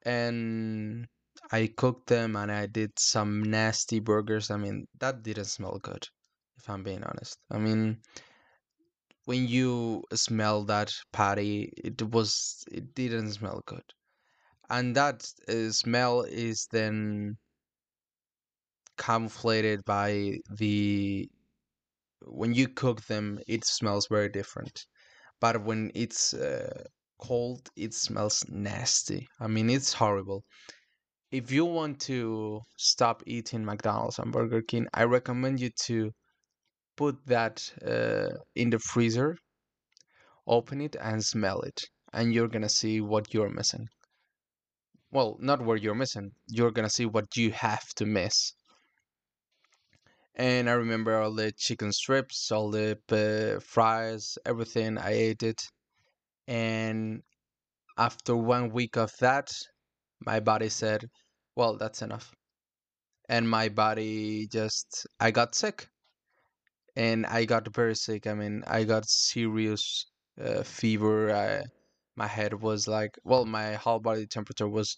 And 0.05 1.09
I 1.51 1.67
cooked 1.77 2.07
them 2.09 2.37
and 2.37 2.51
I 2.53 2.67
did 2.67 2.99
some 2.99 3.43
nasty 3.43 4.01
burgers. 4.01 4.51
I 4.51 4.57
mean, 4.57 4.87
that 4.99 5.23
didn't 5.23 5.47
smell 5.47 5.79
good, 5.83 6.07
if 6.57 6.69
I'm 6.71 6.83
being 6.83 7.03
honest. 7.05 7.39
I 7.51 7.59
mean, 7.59 8.01
when 9.25 9.47
you 9.49 10.05
smell 10.15 10.65
that 10.65 10.93
patty, 11.13 11.73
it 11.77 12.03
was 12.03 12.65
it 12.71 12.95
didn't 12.95 13.33
smell 13.33 13.63
good. 13.67 13.85
And 14.71 14.97
that 14.97 15.27
uh, 15.49 15.71
smell 15.73 16.23
is 16.23 16.67
then 16.73 17.39
camouflated 18.99 19.85
by 19.85 20.39
the 20.57 21.29
when 22.27 22.55
you 22.55 22.69
cook 22.69 23.03
them, 23.07 23.39
it 23.47 23.65
smells 23.65 24.07
very 24.09 24.29
different. 24.29 24.87
But 25.41 25.65
when 25.65 25.93
it's 25.95 26.35
uh, 26.35 26.85
cold, 27.21 27.71
it 27.77 27.95
smells 27.95 28.45
nasty. 28.49 29.29
I 29.41 29.49
mean, 29.49 29.71
it's 29.71 29.93
horrible. 29.95 30.45
If 31.31 31.51
you 31.53 31.65
want 31.67 32.01
to 32.03 32.63
stop 32.79 33.23
eating 33.27 33.65
McDonald's 33.65 34.19
and 34.19 34.33
Burger 34.33 34.63
King, 34.63 34.89
I 34.95 35.05
recommend 35.05 35.61
you 35.61 35.71
to 35.87 36.13
put 36.97 37.27
that 37.27 37.63
uh, 37.87 38.37
in 38.55 38.71
the 38.71 38.79
freezer, 38.79 39.37
open 40.47 40.81
it, 40.81 40.97
and 41.01 41.23
smell 41.25 41.61
it. 41.63 41.81
And 42.13 42.33
you're 42.35 42.49
gonna 42.49 42.69
see 42.69 43.01
what 43.01 43.33
you're 43.33 43.49
missing. 43.49 43.89
Well, 45.11 45.37
not 45.41 45.63
what 45.63 45.83
you're 45.83 45.95
missing. 45.95 46.33
You're 46.49 46.71
gonna 46.71 46.91
see 46.91 47.07
what 47.07 47.37
you 47.37 47.53
have 47.53 47.87
to 47.97 48.07
miss. 48.07 48.53
And 50.35 50.69
I 50.69 50.73
remember 50.73 51.19
all 51.19 51.35
the 51.35 51.53
chicken 51.53 51.93
strips, 51.93 52.51
all 52.51 52.71
the 52.71 52.99
uh, 53.11 53.61
fries, 53.61 54.39
everything. 54.47 54.97
I 54.97 55.13
ate 55.13 55.43
it. 55.43 55.61
And 56.49 57.23
after 57.99 58.35
one 58.35 58.71
week 58.73 58.97
of 58.97 59.11
that, 59.21 59.51
my 60.25 60.41
body 60.41 60.71
said, 60.71 61.09
well, 61.55 61.77
that's 61.77 62.01
enough. 62.03 62.33
And 63.29 63.49
my 63.49 63.69
body 63.69 64.47
just, 64.51 65.07
I 65.21 65.31
got 65.31 65.55
sick. 65.55 65.89
And 66.97 67.27
I 67.27 67.45
got 67.45 67.75
very 67.75 67.97
sick. 67.97 68.27
I 68.27 68.35
mean, 68.35 68.63
I 68.67 68.85
got 68.85 69.09
serious 69.09 70.07
uh, 70.41 70.63
fever. 70.63 71.35
I, 71.35 71.65
my 72.17 72.27
head 72.27 72.55
was 72.55 72.89
like, 72.89 73.19
well, 73.25 73.45
my 73.47 73.75
whole 73.75 74.01
body 74.01 74.27
temperature 74.27 74.69
was 74.69 74.97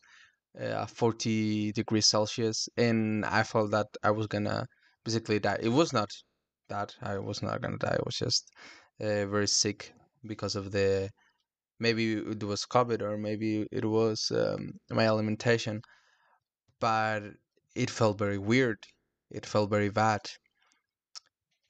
uh, 0.60 0.86
40 0.86 1.72
degrees 1.72 2.06
Celsius, 2.06 2.68
and 2.76 3.24
I 3.26 3.42
felt 3.44 3.70
that 3.72 3.88
I 4.02 4.10
was 4.10 4.26
gonna 4.26 4.66
basically 5.04 5.38
die. 5.40 5.58
It 5.62 5.70
was 5.70 5.92
not 5.92 6.10
that 6.68 6.94
I 7.02 7.18
was 7.18 7.42
not 7.42 7.60
gonna 7.62 7.78
die. 7.78 7.96
I 7.98 8.02
was 8.04 8.16
just 8.16 8.50
uh, 9.00 9.26
very 9.26 9.48
sick 9.48 9.92
because 10.26 10.56
of 10.56 10.72
the 10.72 11.10
maybe 11.80 12.14
it 12.14 12.42
was 12.44 12.66
COVID 12.66 13.02
or 13.02 13.16
maybe 13.18 13.66
it 13.72 13.84
was 13.84 14.30
um, 14.32 14.72
my 14.90 15.06
alimentation, 15.06 15.82
but 16.80 17.22
it 17.74 17.90
felt 17.90 18.18
very 18.18 18.38
weird. 18.38 18.78
It 19.30 19.44
felt 19.46 19.70
very 19.70 19.90
bad. 19.90 20.20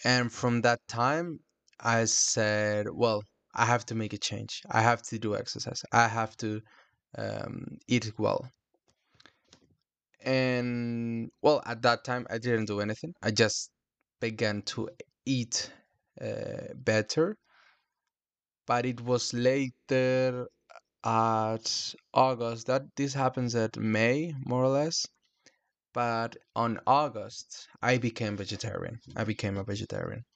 And 0.02 0.32
from 0.32 0.62
that 0.62 0.80
time, 0.88 1.40
I 1.78 2.06
said, 2.06 2.86
well, 2.90 3.22
I 3.54 3.66
have 3.66 3.84
to 3.86 3.94
make 3.94 4.12
a 4.12 4.18
change. 4.18 4.62
I 4.70 4.80
have 4.80 5.02
to 5.02 5.18
do 5.18 5.36
exercise. 5.36 5.82
I 5.92 6.08
have 6.08 6.36
to 6.38 6.62
um, 7.16 7.78
eat 7.86 8.12
well. 8.18 8.50
And 10.24 11.30
well, 11.42 11.62
at 11.66 11.82
that 11.82 12.04
time, 12.04 12.26
I 12.30 12.38
didn't 12.38 12.64
do 12.66 12.80
anything. 12.80 13.14
I 13.22 13.30
just 13.30 13.70
began 14.20 14.62
to 14.62 14.88
eat 15.26 15.70
uh, 16.20 16.72
better. 16.74 17.36
But 18.66 18.84
it 18.86 19.00
was 19.00 19.32
later 19.32 20.48
at 21.04 21.94
August 22.14 22.66
that 22.66 22.82
this 22.96 23.14
happens 23.14 23.54
at 23.54 23.76
May, 23.76 24.34
more 24.44 24.64
or 24.64 24.68
less. 24.68 25.06
But 25.94 26.36
on 26.54 26.78
August, 26.86 27.68
I 27.80 27.96
became 27.96 28.36
vegetarian. 28.36 29.00
I 29.16 29.24
became 29.24 29.56
a 29.56 29.64
vegetarian, 29.64 30.26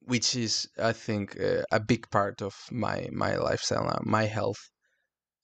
which 0.00 0.36
is, 0.36 0.68
I 0.78 0.92
think, 0.92 1.38
uh, 1.40 1.62
a 1.70 1.80
big 1.80 2.10
part 2.10 2.42
of 2.42 2.54
my 2.70 3.08
my 3.12 3.36
lifestyle 3.36 4.00
my 4.04 4.24
health. 4.24 4.60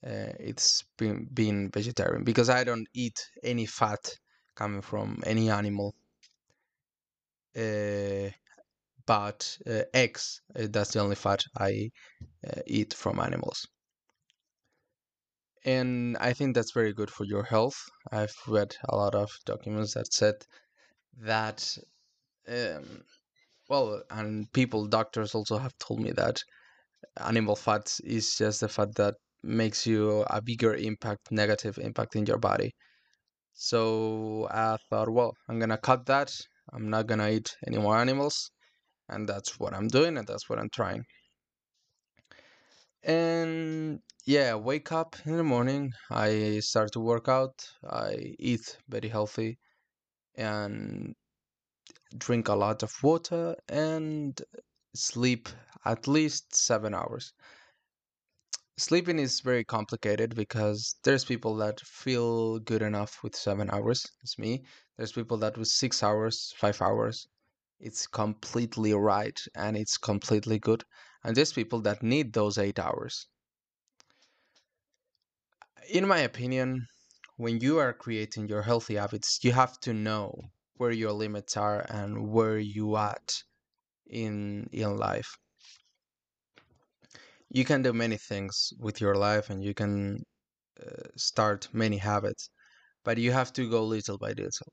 Uh, 0.06 0.32
it's 0.40 0.84
been 0.98 1.28
being 1.34 1.70
vegetarian 1.70 2.24
because 2.24 2.50
I 2.50 2.64
don't 2.64 2.88
eat 2.94 3.18
any 3.42 3.66
fat 3.66 4.04
coming 4.56 4.82
from 4.82 5.22
any 5.26 5.50
animal. 5.50 5.94
Uh, 7.56 8.30
but 9.06 9.58
uh, 9.66 9.82
eggs, 9.94 10.42
uh, 10.56 10.68
that's 10.70 10.92
the 10.92 11.00
only 11.00 11.16
fat 11.16 11.42
I 11.58 11.90
uh, 12.46 12.62
eat 12.66 12.94
from 12.94 13.20
animals. 13.20 13.66
And 15.66 16.16
I 16.18 16.32
think 16.32 16.54
that's 16.54 16.72
very 16.72 16.94
good 16.94 17.10
for 17.10 17.24
your 17.24 17.42
health. 17.42 17.76
I've 18.10 18.34
read 18.46 18.74
a 18.88 18.96
lot 18.96 19.14
of 19.14 19.30
documents 19.44 19.92
that 19.94 20.10
said 20.12 20.36
that, 21.18 21.76
um, 22.48 23.04
well, 23.68 24.02
and 24.10 24.52
people, 24.52 24.86
doctors 24.86 25.34
also 25.34 25.58
have 25.58 25.76
told 25.78 26.00
me 26.00 26.12
that 26.12 26.42
animal 27.18 27.56
fat 27.56 27.94
is 28.04 28.36
just 28.36 28.60
the 28.60 28.68
fat 28.68 28.94
that 28.96 29.16
makes 29.42 29.86
you 29.86 30.22
a 30.30 30.42
bigger 30.42 30.74
impact, 30.74 31.30
negative 31.32 31.78
impact 31.78 32.16
in 32.16 32.26
your 32.26 32.38
body. 32.38 32.72
So 33.54 34.48
I 34.50 34.78
thought, 34.90 35.10
well, 35.10 35.34
I'm 35.48 35.58
gonna 35.60 35.78
cut 35.78 36.06
that. 36.06 36.32
I'm 36.72 36.90
not 36.90 37.06
gonna 37.08 37.30
eat 37.30 37.56
any 37.66 37.78
more 37.78 37.98
animals, 37.98 38.50
and 39.08 39.28
that's 39.28 39.58
what 39.60 39.74
I'm 39.74 39.88
doing, 39.88 40.18
and 40.18 40.26
that's 40.28 40.48
what 40.50 40.58
I'm 40.60 40.70
trying. 40.70 41.04
And 43.06 44.02
yeah, 44.26 44.54
wake 44.56 44.92
up 44.92 45.16
in 45.24 45.38
the 45.38 45.42
morning. 45.44 45.92
I 46.10 46.60
start 46.60 46.92
to 46.92 47.00
work 47.00 47.26
out. 47.26 47.66
I 47.82 48.34
eat 48.38 48.76
very 48.88 49.08
healthy 49.08 49.58
and 50.36 51.14
drink 52.18 52.48
a 52.48 52.54
lot 52.54 52.82
of 52.82 52.92
water 53.02 53.56
and 53.68 54.40
sleep 54.94 55.48
at 55.84 56.06
least 56.06 56.54
seven 56.54 56.94
hours. 56.94 57.32
Sleeping 58.78 59.18
is 59.18 59.40
very 59.40 59.64
complicated 59.64 60.34
because 60.34 60.96
there's 61.02 61.26
people 61.26 61.56
that 61.56 61.78
feel 61.80 62.58
good 62.58 62.80
enough 62.80 63.22
with 63.22 63.36
seven 63.36 63.68
hours. 63.68 64.06
It's 64.22 64.38
me. 64.38 64.64
There's 64.96 65.12
people 65.12 65.36
that 65.38 65.58
with 65.58 65.68
six 65.68 66.02
hours, 66.02 66.54
five 66.56 66.80
hours, 66.80 67.28
it's 67.80 68.06
completely 68.06 68.94
right 68.94 69.38
and 69.54 69.76
it's 69.76 69.98
completely 69.98 70.58
good. 70.58 70.84
And 71.24 71.36
there's 71.36 71.52
people 71.52 71.80
that 71.82 72.02
need 72.02 72.32
those 72.32 72.58
eight 72.58 72.78
hours. 72.78 73.26
In 75.88 76.06
my 76.06 76.18
opinion, 76.18 76.86
when 77.36 77.60
you 77.60 77.78
are 77.78 77.92
creating 77.92 78.48
your 78.48 78.62
healthy 78.62 78.94
habits, 78.96 79.38
you 79.42 79.52
have 79.52 79.78
to 79.80 79.92
know 79.94 80.32
where 80.74 80.90
your 80.90 81.12
limits 81.12 81.56
are 81.56 81.80
and 81.88 82.28
where 82.30 82.58
you 82.58 82.96
at 82.96 83.42
in 84.06 84.68
in 84.72 84.96
life. 84.96 85.38
You 87.48 87.64
can 87.64 87.82
do 87.82 87.92
many 87.92 88.18
things 88.18 88.72
with 88.78 89.00
your 89.00 89.14
life 89.16 89.50
and 89.50 89.62
you 89.62 89.74
can 89.74 90.24
uh, 90.80 91.08
start 91.16 91.68
many 91.72 91.98
habits, 91.98 92.50
but 93.04 93.18
you 93.18 93.32
have 93.32 93.52
to 93.54 93.70
go 93.70 93.84
little 93.84 94.18
by 94.18 94.30
little. 94.32 94.72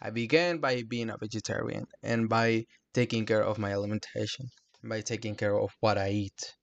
I 0.00 0.10
began 0.10 0.58
by 0.58 0.82
being 0.84 1.10
a 1.10 1.18
vegetarian 1.18 1.86
and 2.02 2.28
by 2.28 2.66
taking 2.94 3.26
care 3.26 3.44
of 3.44 3.58
my 3.58 3.72
alimentation, 3.72 4.50
by 4.82 5.00
taking 5.00 5.34
care 5.34 5.58
of 5.58 5.70
what 5.80 5.98
I 5.98 6.10
eat. 6.10 6.54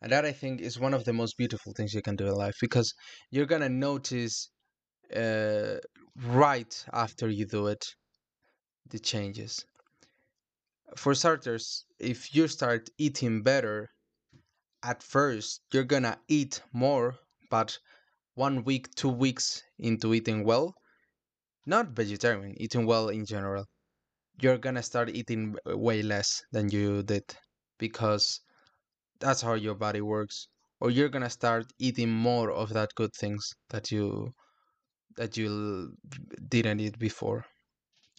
And 0.00 0.12
that 0.12 0.24
I 0.24 0.32
think 0.32 0.60
is 0.60 0.78
one 0.78 0.94
of 0.94 1.04
the 1.04 1.12
most 1.12 1.36
beautiful 1.36 1.72
things 1.72 1.94
you 1.94 2.02
can 2.02 2.16
do 2.16 2.26
in 2.26 2.34
life 2.34 2.56
because 2.60 2.94
you're 3.30 3.46
gonna 3.46 3.68
notice 3.68 4.50
uh, 5.14 5.76
right 6.16 6.84
after 6.92 7.28
you 7.28 7.46
do 7.46 7.68
it 7.68 7.84
the 8.88 8.98
changes. 8.98 9.64
For 10.96 11.14
starters, 11.14 11.84
if 11.98 12.34
you 12.34 12.48
start 12.48 12.88
eating 12.98 13.42
better, 13.42 13.90
at 14.82 15.02
first 15.02 15.62
you're 15.72 15.84
gonna 15.84 16.20
eat 16.28 16.62
more, 16.72 17.18
but 17.50 17.78
one 18.34 18.64
week, 18.64 18.94
two 18.94 19.10
weeks 19.10 19.62
into 19.78 20.14
eating 20.14 20.44
well, 20.44 20.74
not 21.66 21.90
vegetarian, 21.90 22.54
eating 22.60 22.86
well 22.86 23.08
in 23.10 23.26
general, 23.26 23.66
you're 24.40 24.58
gonna 24.58 24.82
start 24.82 25.10
eating 25.10 25.56
way 25.66 26.02
less 26.02 26.42
than 26.52 26.70
you 26.70 27.02
did 27.02 27.36
because 27.88 28.40
that's 29.20 29.42
how 29.46 29.54
your 29.54 29.76
body 29.86 30.00
works. 30.16 30.48
Or 30.80 30.90
you're 30.90 31.12
gonna 31.14 31.30
start 31.40 31.64
eating 31.78 32.10
more 32.10 32.50
of 32.62 32.68
that 32.78 32.90
good 33.00 33.12
things 33.22 33.42
that 33.70 33.90
you 33.92 34.32
that 35.16 35.36
you 35.38 35.50
didn't 36.54 36.80
eat 36.80 36.98
before. 36.98 37.40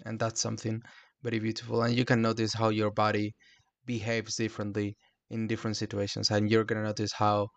And 0.06 0.20
that's 0.20 0.42
something 0.42 0.82
very 1.24 1.40
beautiful. 1.40 1.84
And 1.84 1.96
you 2.00 2.06
can 2.06 2.22
notice 2.22 2.54
how 2.62 2.70
your 2.70 2.92
body 2.92 3.28
behaves 3.86 4.36
differently 4.36 4.98
in 5.30 5.48
different 5.48 5.78
situations. 5.78 6.32
And 6.32 6.50
you're 6.52 6.66
gonna 6.70 6.90
notice 6.92 7.14
how 7.14 7.50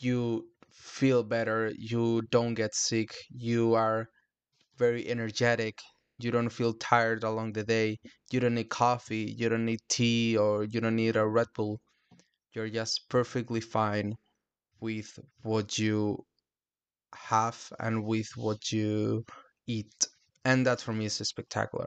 you 0.00 0.20
feel 0.72 1.22
better, 1.24 1.72
you 1.76 2.22
don't 2.30 2.54
get 2.54 2.74
sick, 2.74 3.10
you 3.30 3.74
are 3.74 4.08
very 4.78 5.08
energetic. 5.08 5.76
You 6.20 6.30
don't 6.30 6.50
feel 6.50 6.74
tired 6.74 7.24
along 7.24 7.52
the 7.52 7.64
day. 7.64 7.98
You 8.30 8.40
don't 8.40 8.54
need 8.54 8.70
coffee. 8.70 9.34
You 9.36 9.48
don't 9.48 9.64
need 9.64 9.80
tea 9.88 10.36
or 10.36 10.64
you 10.64 10.80
don't 10.80 10.96
need 10.96 11.16
a 11.16 11.26
Red 11.26 11.48
Bull. 11.54 11.80
You're 12.54 12.70
just 12.70 13.08
perfectly 13.08 13.60
fine 13.60 14.14
with 14.80 15.18
what 15.42 15.78
you 15.78 16.24
have 17.14 17.72
and 17.78 18.04
with 18.04 18.28
what 18.36 18.72
you 18.72 19.24
eat. 19.66 20.06
And 20.44 20.66
that 20.66 20.80
for 20.80 20.92
me 20.92 21.06
is 21.06 21.14
spectacular. 21.14 21.86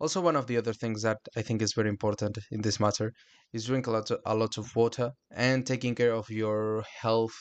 Also, 0.00 0.20
one 0.20 0.36
of 0.36 0.46
the 0.46 0.56
other 0.56 0.72
things 0.72 1.02
that 1.02 1.18
I 1.36 1.42
think 1.42 1.62
is 1.62 1.74
very 1.74 1.88
important 1.88 2.38
in 2.50 2.62
this 2.62 2.80
matter 2.80 3.12
is 3.52 3.66
drink 3.66 3.86
a 3.86 3.90
lot 3.90 4.10
of, 4.10 4.20
a 4.26 4.34
lot 4.34 4.58
of 4.58 4.74
water 4.76 5.12
and 5.30 5.66
taking 5.66 5.94
care 5.94 6.12
of 6.12 6.30
your 6.30 6.84
health, 7.02 7.36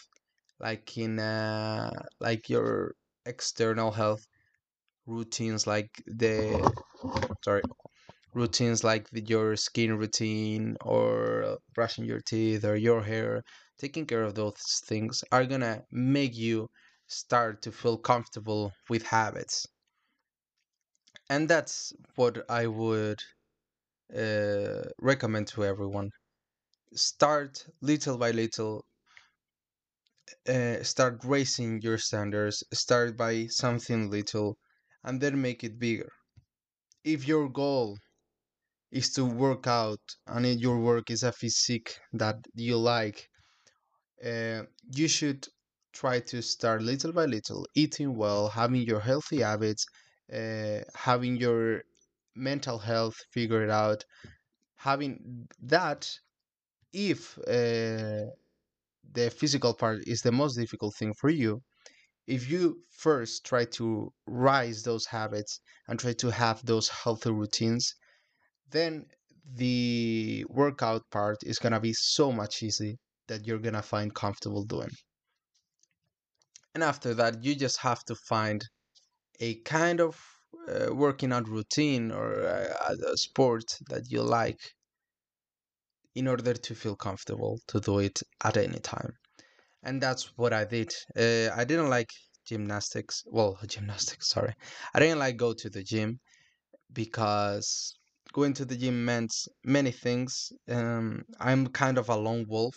like 0.60 0.98
in 0.98 1.20
uh, 1.20 1.92
like 2.20 2.50
your 2.50 2.96
external 3.26 3.92
health 3.92 4.26
routines 5.10 5.68
like 5.68 5.90
the 6.08 6.72
sorry 7.44 7.64
routines 8.34 8.84
like 8.84 9.10
the, 9.12 9.22
your 9.22 9.56
skin 9.56 9.98
routine 9.98 10.78
or 10.82 11.58
brushing 11.76 12.06
your 12.06 12.22
teeth 12.22 12.64
or 12.66 12.76
your 12.76 13.04
hair 13.04 13.44
taking 13.80 14.06
care 14.06 14.24
of 14.24 14.36
those 14.36 14.56
things 14.86 15.24
are 15.32 15.46
gonna 15.46 15.84
make 15.92 16.36
you 16.36 16.70
start 17.08 17.62
to 17.64 17.72
feel 17.72 17.98
comfortable 17.98 18.74
with 18.90 19.04
habits. 19.04 19.68
And 21.30 21.50
that's 21.50 21.92
what 22.16 22.48
i 22.52 22.68
would 22.68 23.20
uh, 24.16 24.84
recommend 25.00 25.48
to 25.50 25.66
everyone. 25.66 26.12
Start 26.94 27.68
little 27.82 28.18
by 28.18 28.32
little 28.32 28.86
uh, 30.48 30.84
start 30.84 31.24
raising 31.24 31.82
your 31.82 31.98
standards 31.98 32.64
start 32.74 33.16
by 33.18 33.46
something 33.48 34.10
little 34.10 34.58
and 35.04 35.22
then 35.22 35.42
make 35.42 35.64
it 35.64 35.80
bigger. 35.80 36.12
If 37.04 37.28
your 37.28 37.50
goal 37.50 37.98
is 38.92 39.12
to 39.14 39.26
work 39.26 39.68
out 39.68 40.02
and 40.28 40.46
if 40.46 40.60
your 40.60 40.80
work 40.80 41.10
is 41.12 41.24
a 41.24 41.32
physique 41.32 42.00
that 42.14 42.38
you 42.56 42.78
like, 42.78 43.30
uh, 44.26 44.64
you 44.96 45.08
should 45.08 45.48
try 45.94 46.20
to 46.20 46.42
start 46.42 46.82
little 46.82 47.12
by 47.12 47.26
little, 47.26 47.66
eating 47.76 48.16
well, 48.16 48.50
having 48.50 48.82
your 48.82 49.00
healthy 49.00 49.40
habits, 49.42 49.86
uh, 50.34 50.80
having 50.96 51.36
your 51.38 51.84
mental 52.36 52.80
health 52.80 53.16
figured 53.34 53.70
out, 53.70 54.04
having 54.78 55.48
that, 55.62 56.10
if 56.94 57.38
uh, 57.40 58.26
the 59.12 59.30
physical 59.32 59.74
part 59.74 60.00
is 60.08 60.22
the 60.22 60.32
most 60.32 60.56
difficult 60.56 60.96
thing 60.96 61.14
for 61.14 61.30
you, 61.30 61.62
if 62.30 62.50
you 62.50 62.84
first 62.92 63.44
try 63.44 63.66
to 63.66 64.14
rise 64.28 64.84
those 64.84 65.08
habits 65.08 65.60
and 65.88 66.00
try 66.00 66.14
to 66.14 66.30
have 66.30 66.64
those 66.64 66.88
healthy 66.88 67.32
routines, 67.32 67.96
then 68.70 69.08
the 69.56 70.46
workout 70.48 71.10
part 71.10 71.38
is 71.44 71.58
gonna 71.58 71.80
be 71.80 71.94
so 71.94 72.32
much 72.32 72.62
easy 72.62 73.00
that 73.28 73.48
you're 73.48 73.66
gonna 73.68 73.82
find 73.82 74.14
comfortable 74.14 74.64
doing. 74.64 74.92
And 76.76 76.84
after 76.84 77.16
that, 77.16 77.44
you 77.44 77.56
just 77.56 77.80
have 77.80 78.04
to 78.06 78.16
find 78.16 78.64
a 79.40 79.56
kind 79.62 80.00
of 80.00 80.22
uh, 80.68 80.94
working 80.94 81.34
out 81.34 81.48
routine 81.48 82.12
or 82.12 82.46
uh, 82.46 82.96
a 83.14 83.18
sport 83.18 83.66
that 83.90 84.12
you 84.12 84.22
like 84.22 84.60
in 86.14 86.28
order 86.28 86.54
to 86.54 86.76
feel 86.76 86.96
comfortable 86.96 87.60
to 87.68 87.80
do 87.80 87.98
it 87.98 88.22
at 88.44 88.56
any 88.56 88.80
time. 88.80 89.14
And 89.84 90.02
that's 90.02 90.38
what 90.38 90.54
I 90.54 90.66
did. 90.66 90.94
Uh, 91.18 91.50
I 91.56 91.64
didn't 91.66 91.90
like 91.90 92.10
gymnastics. 92.46 93.24
Well, 93.28 93.58
gymnastics, 93.68 94.30
sorry. 94.30 94.54
I 94.94 95.00
didn't 95.00 95.20
like 95.20 95.38
go 95.38 95.54
to 95.54 95.70
the 95.70 95.84
gym 95.84 96.20
because 96.94 97.96
going 98.34 98.54
to 98.54 98.66
the 98.66 98.78
gym 98.78 99.06
meant 99.06 99.34
many 99.64 99.92
things. 99.92 100.52
Um, 100.70 101.24
I'm 101.40 101.68
kind 101.68 101.98
of 101.98 102.10
a 102.10 102.16
lone 102.16 102.46
wolf, 102.48 102.76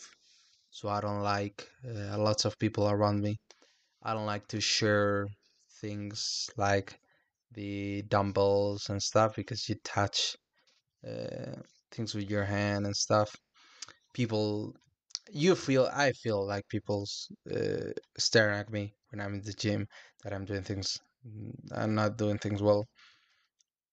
so 0.70 0.88
I 0.88 1.00
don't 1.00 1.22
like 1.22 1.68
uh, 1.86 2.18
lots 2.18 2.44
of 2.44 2.58
people 2.58 2.88
around 2.88 3.20
me. 3.20 3.36
I 4.02 4.14
don't 4.14 4.26
like 4.26 4.48
to 4.48 4.60
share 4.60 5.26
things 5.80 6.48
like 6.56 6.98
the 7.52 8.02
dumbbells 8.02 8.88
and 8.88 9.02
stuff 9.02 9.36
because 9.36 9.68
you 9.68 9.76
touch 9.84 10.36
uh, 11.06 11.60
things 11.90 12.14
with 12.14 12.30
your 12.30 12.44
hand 12.44 12.86
and 12.86 12.96
stuff. 12.96 13.34
People, 14.14 14.74
you 15.30 15.54
feel, 15.54 15.88
I 15.92 16.12
feel 16.12 16.46
like 16.46 16.68
people's 16.68 17.30
uh, 17.50 17.92
staring 18.18 18.58
at 18.58 18.70
me 18.70 18.94
when 19.10 19.20
I'm 19.20 19.34
in 19.34 19.42
the 19.42 19.52
gym 19.52 19.86
that 20.22 20.32
I'm 20.32 20.44
doing 20.44 20.62
things, 20.62 20.98
mm, 21.26 21.52
I'm 21.72 21.94
not 21.94 22.16
doing 22.18 22.38
things 22.38 22.62
well. 22.62 22.86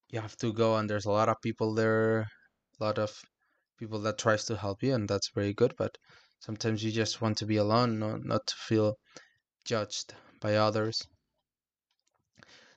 You 0.10 0.22
have 0.22 0.36
to 0.38 0.54
go, 0.54 0.76
and 0.78 0.90
there's 0.90 1.06
a 1.06 1.12
lot 1.12 1.30
of 1.30 1.42
people 1.42 1.74
there, 1.74 2.20
a 2.20 2.28
lot 2.80 3.00
of 3.00 3.20
people 3.78 4.00
that 4.02 4.18
tries 4.18 4.46
to 4.46 4.58
help 4.58 4.84
you, 4.84 4.94
and 4.94 5.08
that's 5.10 5.30
very 5.34 5.54
good. 5.54 5.76
But 5.78 5.98
sometimes 6.40 6.84
you 6.84 6.92
just 6.92 7.22
want 7.22 7.38
to 7.40 7.46
be 7.46 7.58
alone, 7.58 8.00
not, 8.00 8.24
not 8.26 8.48
to 8.48 8.56
feel 8.56 8.98
judged 9.66 10.14
by 10.42 10.56
others. 10.56 11.08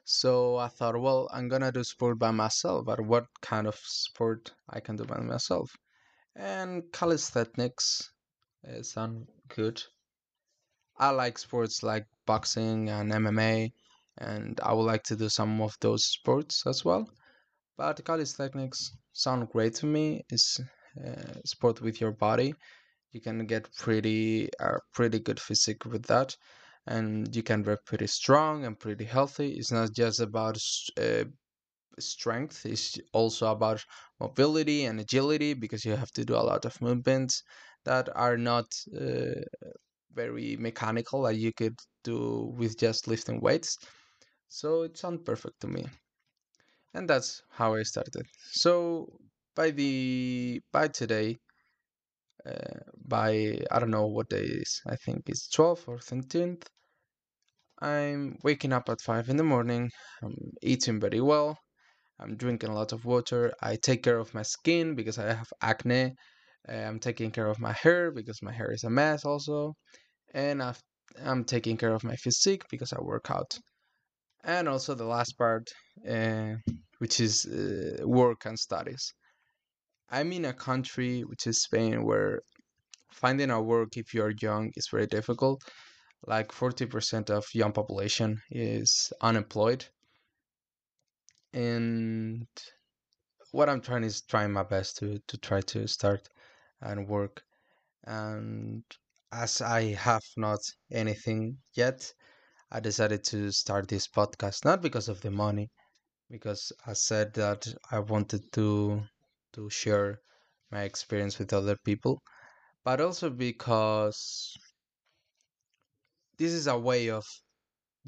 So 0.04 0.58
I 0.58 0.68
thought, 0.68 1.00
well, 1.00 1.28
I'm 1.32 1.48
gonna 1.48 1.72
do 1.72 1.82
sport 1.82 2.16
by 2.20 2.30
myself, 2.30 2.84
but 2.86 3.00
what 3.00 3.26
kind 3.40 3.66
of 3.66 3.74
sport 3.74 4.52
I 4.68 4.78
can 4.78 4.94
do 4.94 5.04
by 5.04 5.18
myself? 5.18 5.72
And 6.36 6.84
calisthenics 6.92 8.11
uh, 8.68 8.82
sound 8.82 9.28
good. 9.48 9.82
I 10.96 11.10
like 11.10 11.36
sports 11.36 11.82
like 11.82 12.06
boxing 12.24 12.88
and 12.88 13.12
MMA, 13.12 13.74
and 14.16 14.58
I 14.62 14.72
would 14.72 14.84
like 14.84 15.02
to 15.04 15.16
do 15.16 15.28
some 15.28 15.60
of 15.60 15.76
those 15.82 16.06
sports 16.06 16.66
as 16.66 16.82
well. 16.82 17.10
But 17.76 18.04
calisthenics 18.04 18.92
sound 19.12 19.50
great 19.50 19.74
to 19.76 19.86
me. 19.86 20.24
It's 20.30 20.60
uh, 21.04 21.40
sport 21.44 21.80
with 21.82 22.00
your 22.00 22.12
body. 22.12 22.54
You 23.12 23.20
can 23.20 23.46
get 23.46 23.72
pretty 23.76 24.50
uh, 24.60 24.78
pretty 24.94 25.20
good 25.20 25.40
physique 25.40 25.84
with 25.86 26.06
that, 26.06 26.36
and 26.86 27.34
you 27.36 27.42
can 27.42 27.62
be 27.62 27.76
pretty 27.86 28.08
strong 28.08 28.64
and 28.64 28.78
pretty 28.80 29.04
healthy. 29.06 29.54
It's 29.58 29.72
not 29.72 29.92
just 29.94 30.20
about 30.20 30.58
uh, 30.98 31.24
strength; 31.98 32.66
it's 32.66 32.98
also 33.12 33.50
about 33.50 33.84
mobility 34.20 34.84
and 34.84 35.00
agility 35.00 35.54
because 35.54 35.84
you 35.86 35.96
have 35.96 36.10
to 36.12 36.24
do 36.24 36.34
a 36.34 36.44
lot 36.50 36.64
of 36.66 36.80
movements 36.82 37.42
that 37.84 38.08
are 38.14 38.36
not 38.36 38.66
uh, 38.98 39.40
very 40.12 40.56
mechanical 40.56 41.22
that 41.22 41.36
you 41.36 41.52
could 41.52 41.78
do 42.04 42.52
with 42.56 42.78
just 42.78 43.08
lifting 43.08 43.40
weights. 43.40 43.78
So 44.48 44.82
it 44.82 44.96
sounds 44.98 45.22
perfect 45.24 45.60
to 45.60 45.68
me. 45.68 45.86
And 46.94 47.08
that's 47.08 47.42
how 47.50 47.74
I 47.74 47.82
started. 47.82 48.26
So 48.52 49.06
by 49.54 49.70
the 49.70 50.60
by 50.72 50.88
today, 50.88 51.38
uh, 52.46 52.80
by 53.06 53.58
I 53.70 53.78
don't 53.78 53.90
know 53.90 54.06
what 54.06 54.28
day 54.28 54.42
it 54.42 54.62
is. 54.62 54.80
I 54.86 54.96
think 54.96 55.22
it's 55.26 55.48
12th 55.48 55.88
or 55.88 55.98
13th. 55.98 56.68
I'm 57.80 58.38
waking 58.44 58.72
up 58.72 58.88
at 58.88 59.00
5 59.00 59.28
in 59.28 59.36
the 59.36 59.44
morning. 59.44 59.90
I'm 60.22 60.36
eating 60.62 61.00
very 61.00 61.20
well. 61.20 61.58
I'm 62.20 62.36
drinking 62.36 62.70
a 62.70 62.74
lot 62.74 62.92
of 62.92 63.04
water. 63.04 63.52
I 63.60 63.76
take 63.76 64.02
care 64.02 64.18
of 64.18 64.34
my 64.34 64.42
skin 64.42 64.94
because 64.94 65.18
I 65.18 65.32
have 65.32 65.52
acne. 65.60 66.14
I'm 66.68 67.00
taking 67.00 67.30
care 67.30 67.48
of 67.48 67.58
my 67.58 67.72
hair 67.72 68.10
because 68.10 68.42
my 68.42 68.52
hair 68.52 68.70
is 68.72 68.84
a 68.84 68.90
mess 68.90 69.24
also. 69.24 69.74
And 70.34 70.62
I've, 70.62 70.80
I'm 71.24 71.44
taking 71.44 71.76
care 71.76 71.92
of 71.92 72.04
my 72.04 72.16
physique 72.16 72.64
because 72.70 72.92
I 72.92 73.00
work 73.00 73.30
out. 73.30 73.58
And 74.44 74.68
also 74.68 74.94
the 74.94 75.04
last 75.04 75.36
part, 75.38 75.70
uh, 76.08 76.54
which 76.98 77.20
is 77.20 77.46
uh, 77.46 78.06
work 78.06 78.44
and 78.46 78.58
studies. 78.58 79.12
I'm 80.10 80.32
in 80.32 80.44
a 80.44 80.52
country, 80.52 81.22
which 81.22 81.46
is 81.46 81.62
Spain, 81.62 82.04
where 82.04 82.40
finding 83.10 83.50
a 83.50 83.60
work 83.60 83.96
if 83.96 84.14
you're 84.14 84.34
young 84.40 84.72
is 84.76 84.88
very 84.88 85.06
difficult. 85.06 85.62
Like 86.26 86.52
40% 86.52 87.30
of 87.30 87.44
young 87.54 87.72
population 87.72 88.40
is 88.50 89.12
unemployed. 89.20 89.84
And 91.52 92.46
what 93.50 93.68
I'm 93.68 93.80
trying 93.80 94.04
is 94.04 94.22
trying 94.22 94.52
my 94.52 94.62
best 94.62 94.98
to, 94.98 95.18
to 95.28 95.36
try 95.38 95.60
to 95.60 95.86
start 95.86 96.28
and 96.82 97.08
work. 97.08 97.42
And 98.04 98.84
as 99.32 99.60
I 99.62 99.94
have 99.94 100.24
not 100.36 100.60
anything 100.90 101.58
yet, 101.74 102.12
I 102.70 102.80
decided 102.80 103.24
to 103.24 103.52
start 103.52 103.88
this 103.88 104.08
podcast 104.08 104.64
not 104.64 104.82
because 104.82 105.08
of 105.08 105.20
the 105.22 105.30
money, 105.30 105.70
because 106.30 106.72
I 106.86 106.94
said 106.94 107.34
that 107.34 107.66
I 107.90 108.00
wanted 108.00 108.52
to 108.54 109.02
to 109.54 109.70
share 109.70 110.20
my 110.70 110.82
experience 110.82 111.38
with 111.38 111.52
other 111.52 111.76
people, 111.84 112.22
but 112.84 113.00
also 113.00 113.30
because 113.30 114.56
this 116.38 116.52
is 116.52 116.66
a 116.66 116.78
way 116.78 117.10
of 117.10 117.24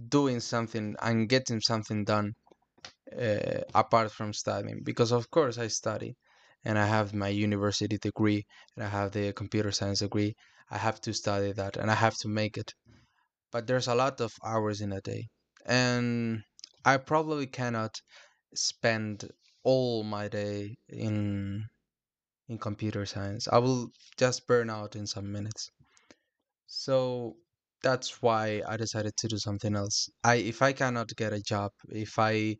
doing 0.08 0.40
something 0.40 0.96
and 1.02 1.28
getting 1.28 1.60
something 1.60 2.04
done 2.04 2.32
uh, 3.18 3.60
apart 3.74 4.10
from 4.12 4.32
studying. 4.32 4.82
Because 4.84 5.12
of 5.12 5.30
course 5.30 5.58
I 5.58 5.68
study 5.68 6.16
and 6.64 6.78
I 6.78 6.86
have 6.86 7.14
my 7.14 7.28
university 7.28 7.98
degree 7.98 8.46
and 8.76 8.84
I 8.84 8.88
have 8.88 9.12
the 9.12 9.32
computer 9.32 9.72
science 9.72 10.00
degree. 10.00 10.34
I 10.70 10.78
have 10.78 11.00
to 11.02 11.12
study 11.12 11.52
that 11.52 11.76
and 11.76 11.90
I 11.90 11.94
have 11.94 12.16
to 12.22 12.28
make 12.28 12.56
it. 12.56 12.72
But 13.52 13.66
there's 13.66 13.88
a 13.88 13.94
lot 13.94 14.20
of 14.20 14.32
hours 14.44 14.80
in 14.80 14.92
a 14.92 15.00
day. 15.00 15.28
And 15.66 16.42
I 16.84 16.96
probably 16.98 17.46
cannot 17.46 17.94
spend 18.54 19.30
all 19.62 20.04
my 20.04 20.28
day 20.28 20.76
in 20.88 21.64
in 22.48 22.58
computer 22.58 23.06
science. 23.06 23.48
I 23.48 23.58
will 23.58 23.88
just 24.18 24.46
burn 24.46 24.70
out 24.70 24.96
in 24.96 25.06
some 25.06 25.30
minutes. 25.32 25.70
So 26.66 27.36
that's 27.82 28.20
why 28.22 28.62
I 28.66 28.76
decided 28.76 29.16
to 29.18 29.28
do 29.28 29.38
something 29.38 29.74
else. 29.76 30.08
I 30.22 30.36
if 30.36 30.62
I 30.62 30.72
cannot 30.72 31.08
get 31.16 31.32
a 31.32 31.40
job, 31.40 31.72
if 31.88 32.18
I 32.18 32.56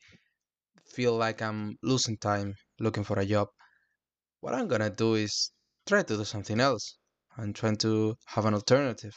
feel 0.87 1.17
like 1.17 1.43
I'm 1.43 1.77
losing 1.83 2.17
time 2.19 2.55
looking 2.81 3.05
for 3.05 3.19
a 3.19 3.27
job, 3.27 3.49
what 4.45 4.53
I'm 4.55 4.69
gonna 4.69 4.91
do 4.91 5.15
is 5.15 5.51
try 5.87 6.03
to 6.03 6.17
do 6.19 6.25
something 6.25 6.61
else. 6.61 6.99
I'm 7.39 7.55
trying 7.55 7.77
to 7.77 8.15
have 8.27 8.45
an 8.45 8.53
alternative. 8.53 9.17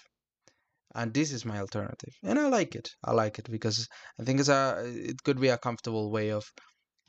And 0.96 1.14
this 1.14 1.34
is 1.34 1.44
my 1.44 1.60
alternative. 1.60 2.14
And 2.24 2.40
I 2.40 2.48
like 2.48 2.76
it. 2.76 2.88
I 3.04 3.12
like 3.12 3.38
it 3.38 3.52
because 3.52 3.90
I 4.18 4.24
think 4.24 4.40
it's 4.40 4.48
a 4.48 4.62
it 5.12 5.22
could 5.26 5.42
be 5.42 5.50
a 5.50 5.58
comfortable 5.58 6.12
way 6.12 6.32
of 6.32 6.46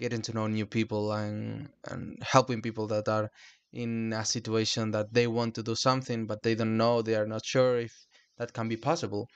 getting 0.00 0.22
to 0.22 0.32
know 0.32 0.48
new 0.48 0.66
people 0.66 1.12
and 1.12 1.68
and 1.90 2.18
helping 2.20 2.60
people 2.60 2.88
that 2.88 3.06
are 3.08 3.30
in 3.72 4.12
a 4.12 4.24
situation 4.24 4.90
that 4.90 5.06
they 5.12 5.28
want 5.28 5.54
to 5.54 5.62
do 5.62 5.76
something 5.76 6.26
but 6.26 6.42
they 6.42 6.54
don't 6.56 6.76
know 6.76 7.02
they 7.02 7.14
are 7.20 7.30
not 7.34 7.44
sure 7.44 7.78
if 7.78 7.92
that 8.38 8.52
can 8.54 8.66
be 8.66 8.78
possible 8.90 9.28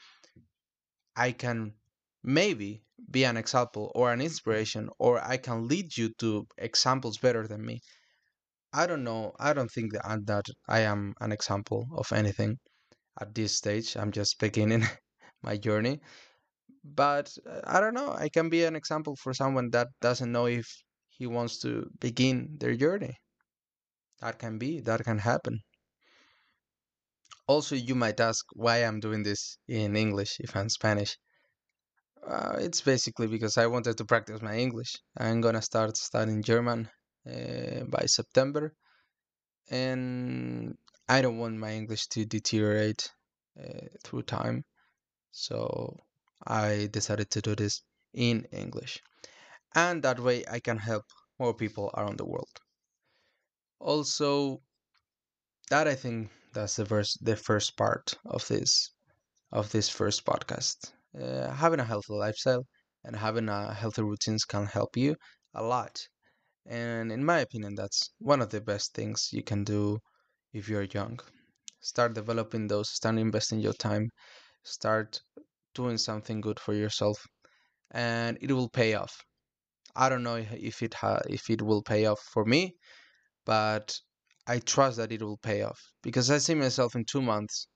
i 1.16 1.30
can 1.30 1.74
maybe 2.24 2.82
be 3.10 3.24
an 3.24 3.36
example 3.36 3.92
or 3.94 4.10
an 4.10 4.22
inspiration 4.22 4.88
or 4.98 5.12
i 5.34 5.36
can 5.36 5.68
lead 5.68 5.94
you 5.98 6.08
to 6.18 6.46
examples 6.56 7.18
better 7.18 7.46
than 7.46 7.62
me 7.70 7.78
i 8.72 8.86
don't 8.86 9.04
know 9.04 9.32
i 9.38 9.52
don't 9.52 9.70
think 9.70 9.92
that, 9.92 10.04
I'm- 10.06 10.24
that 10.26 10.44
i 10.68 10.80
am 10.80 11.14
an 11.20 11.32
example 11.32 11.86
of 11.96 12.12
anything 12.12 12.58
at 13.20 13.34
this 13.34 13.56
stage 13.56 13.96
i'm 13.96 14.12
just 14.12 14.38
beginning 14.40 14.84
my 15.42 15.56
journey 15.58 16.00
but 16.84 17.32
uh, 17.46 17.60
I 17.64 17.80
don't 17.80 17.94
know. 17.94 18.12
I 18.12 18.28
can 18.28 18.48
be 18.48 18.64
an 18.64 18.76
example 18.76 19.16
for 19.16 19.34
someone 19.34 19.70
that 19.70 19.88
doesn't 20.00 20.32
know 20.32 20.46
if 20.46 20.66
he 21.08 21.26
wants 21.26 21.58
to 21.60 21.90
begin 22.00 22.56
their 22.60 22.76
journey. 22.76 23.16
That 24.20 24.38
can 24.38 24.56
be, 24.56 24.80
that 24.80 25.04
can 25.04 25.18
happen. 25.18 25.60
Also, 27.46 27.76
you 27.76 27.94
might 27.94 28.18
ask 28.18 28.44
why 28.54 28.78
I'm 28.78 28.98
doing 28.98 29.22
this 29.22 29.58
in 29.68 29.94
English 29.94 30.38
if 30.40 30.56
I'm 30.56 30.68
Spanish. 30.68 31.16
Uh, 32.26 32.56
it's 32.58 32.80
basically 32.80 33.28
because 33.28 33.56
I 33.56 33.66
wanted 33.68 33.96
to 33.98 34.04
practice 34.04 34.42
my 34.42 34.56
English. 34.56 34.96
I'm 35.16 35.40
gonna 35.40 35.62
start 35.62 35.96
studying 35.96 36.42
German 36.42 36.86
uh, 36.86 36.90
by 37.24 38.04
September, 38.06 38.74
and 39.70 40.76
I 41.08 41.22
don't 41.22 41.38
want 41.38 41.56
my 41.56 41.72
English 41.72 42.06
to 42.08 42.24
deteriorate 42.24 43.10
uh, 43.60 43.86
through 44.04 44.22
time. 44.22 44.64
So 45.32 45.98
I 46.46 46.88
decided 46.92 47.30
to 47.32 47.42
do 47.42 47.54
this 47.56 47.82
in 48.14 48.46
English, 48.52 49.02
and 49.74 50.02
that 50.04 50.20
way 50.20 50.44
I 50.50 50.60
can 50.60 50.78
help 50.78 51.04
more 51.38 51.54
people 51.54 51.90
around 51.96 52.18
the 52.18 52.26
world. 52.26 52.54
Also, 53.80 54.62
that 55.70 55.88
I 55.88 55.96
think 55.96 56.30
that's 56.52 56.76
the 56.76 56.86
first 56.86 57.24
the 57.24 57.34
first 57.36 57.76
part 57.76 58.14
of 58.26 58.46
this 58.46 58.90
of 59.52 59.72
this 59.72 59.88
first 59.88 60.24
podcast. 60.24 60.92
Uh, 61.20 61.50
having 61.52 61.80
a 61.80 61.84
healthy 61.84 62.14
lifestyle 62.14 62.66
and 63.04 63.16
having 63.16 63.48
a 63.48 63.74
healthy 63.74 64.02
routines 64.02 64.44
can 64.44 64.66
help 64.66 64.96
you 64.96 65.16
a 65.54 65.62
lot. 65.62 66.08
And 66.66 67.12
in 67.12 67.24
my 67.24 67.38
opinion, 67.40 67.74
that's 67.76 68.10
one 68.18 68.42
of 68.42 68.50
the 68.50 68.60
best 68.60 68.94
things 68.94 69.32
you 69.32 69.42
can 69.44 69.64
do 69.64 70.00
if 70.52 70.68
you're 70.68 70.84
young. 70.84 71.20
Start 71.80 72.14
developing 72.14 72.68
those, 72.68 72.90
start 72.90 73.18
investing 73.18 73.60
your 73.60 73.74
time, 73.74 74.10
start 74.64 75.20
doing 75.74 75.98
something 75.98 76.40
good 76.40 76.60
for 76.60 76.74
yourself, 76.74 77.18
and 77.92 78.38
it 78.40 78.52
will 78.52 78.68
pay 78.70 78.94
off. 78.94 79.14
I 79.96 80.08
don't 80.10 80.22
know 80.22 80.36
if 80.36 80.82
it 80.82 80.94
ha- 80.94 81.22
if 81.28 81.50
it 81.50 81.62
will 81.62 81.82
pay 81.82 82.06
off 82.06 82.20
for 82.32 82.44
me, 82.44 82.76
but 83.46 83.98
I 84.46 84.58
trust 84.60 84.98
that 84.98 85.12
it 85.12 85.22
will 85.22 85.38
pay 85.38 85.62
off 85.62 85.80
because 86.02 86.30
I 86.30 86.38
see 86.38 86.54
myself 86.54 86.94
in 86.96 87.04
two 87.06 87.22
months 87.22 87.68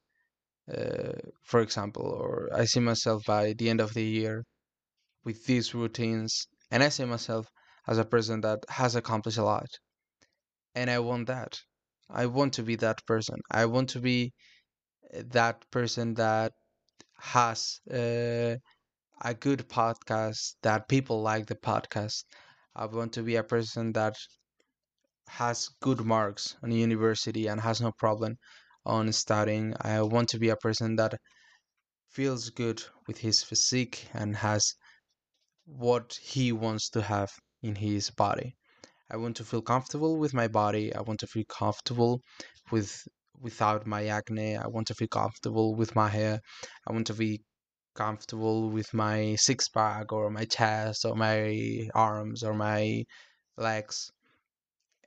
uh, 0.73 1.13
for 1.45 1.61
example, 1.61 2.05
or 2.05 2.49
I 2.55 2.65
see 2.65 2.81
myself 2.81 3.25
by 3.27 3.53
the 3.55 3.71
end 3.71 3.81
of 3.81 3.95
the 3.95 4.05
year 4.05 4.45
with 5.25 5.45
these 5.47 5.75
routines, 5.75 6.49
and 6.71 6.83
I 6.83 6.89
see 6.91 7.05
myself 7.05 7.47
as 7.87 7.99
a 7.99 8.05
person 8.05 8.41
that 8.43 8.61
has 8.69 8.97
accomplished 8.97 9.39
a 9.39 9.45
lot, 9.45 9.69
and 10.75 10.91
I 10.91 10.99
want 11.01 11.27
that. 11.29 11.59
I 12.11 12.27
want 12.27 12.53
to 12.55 12.63
be 12.63 12.77
that 12.77 13.05
person. 13.07 13.37
I 13.51 13.67
want 13.67 13.89
to 13.91 14.01
be 14.01 14.33
uh, 15.15 15.23
that 15.31 15.65
person 15.71 16.15
that 16.15 16.53
has 17.19 17.81
uh, 17.91 18.57
a 19.23 19.35
good 19.41 19.69
podcast, 19.69 20.55
that 20.63 20.89
people 20.89 21.23
like 21.23 21.47
the 21.47 21.57
podcast. 21.57 22.25
I 22.75 22.87
want 22.87 23.13
to 23.15 23.23
be 23.23 23.37
a 23.37 23.43
person 23.43 23.93
that 23.93 24.17
has 25.29 25.69
good 25.81 26.01
marks 26.01 26.57
on 26.63 26.73
university 26.73 27.47
and 27.47 27.61
has 27.61 27.81
no 27.81 27.93
problem 27.93 28.37
on 28.85 29.13
studying. 29.13 29.75
I 29.81 30.03
want 30.03 30.29
to 30.31 30.39
be 30.39 30.49
a 30.51 30.57
person 30.57 30.97
that 30.97 31.19
feels 32.11 32.51
good 32.51 32.83
with 33.07 33.19
his 33.19 33.43
physique 33.43 34.09
and 34.15 34.37
has 34.37 34.75
what 35.65 36.19
he 36.23 36.53
wants 36.53 36.89
to 36.91 37.03
have 37.03 37.31
in 37.67 37.75
his 37.75 38.11
body. 38.11 38.55
I 39.11 39.17
want 39.17 39.37
to 39.37 39.45
feel 39.45 39.63
comfortable 39.63 40.17
with 40.17 40.35
my 40.35 40.49
body. 40.49 40.95
I 40.95 41.01
want 41.03 41.21
to 41.21 41.27
feel 41.27 41.45
comfortable 41.45 42.21
with 42.73 42.91
without 43.41 43.87
my 43.87 44.07
acne. 44.07 44.57
I 44.57 44.69
want 44.69 44.87
to 44.89 44.95
feel 44.95 45.09
comfortable 45.09 45.75
with 45.75 45.95
my 45.95 46.09
hair. 46.09 46.41
I 46.87 46.93
want 46.93 47.07
to 47.09 47.15
be 47.15 47.43
comfortable 47.95 48.71
with 48.71 48.93
my 48.95 49.37
six 49.37 49.69
pack 49.69 50.13
or 50.13 50.31
my 50.31 50.45
chest 50.45 51.05
or 51.05 51.15
my 51.15 51.89
arms 51.95 52.43
or 52.43 52.55
my 52.55 53.05
legs. 53.57 54.11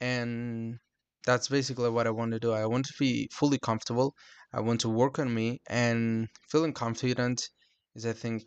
And 0.01 0.79
that's 1.25 1.47
basically 1.49 1.89
what 1.89 2.07
I 2.07 2.11
want 2.11 2.31
to 2.31 2.39
do. 2.39 2.51
I 2.53 2.65
want 2.65 2.85
to 2.85 2.93
be 2.99 3.29
fully 3.31 3.59
comfortable. 3.59 4.13
I 4.53 4.61
want 4.61 4.81
to 4.81 4.89
work 4.89 5.19
on 5.19 5.33
me 5.33 5.59
and 5.67 6.27
feeling 6.49 6.73
confident 6.73 7.49
is 7.95 8.05
I 8.05 8.13
think 8.13 8.43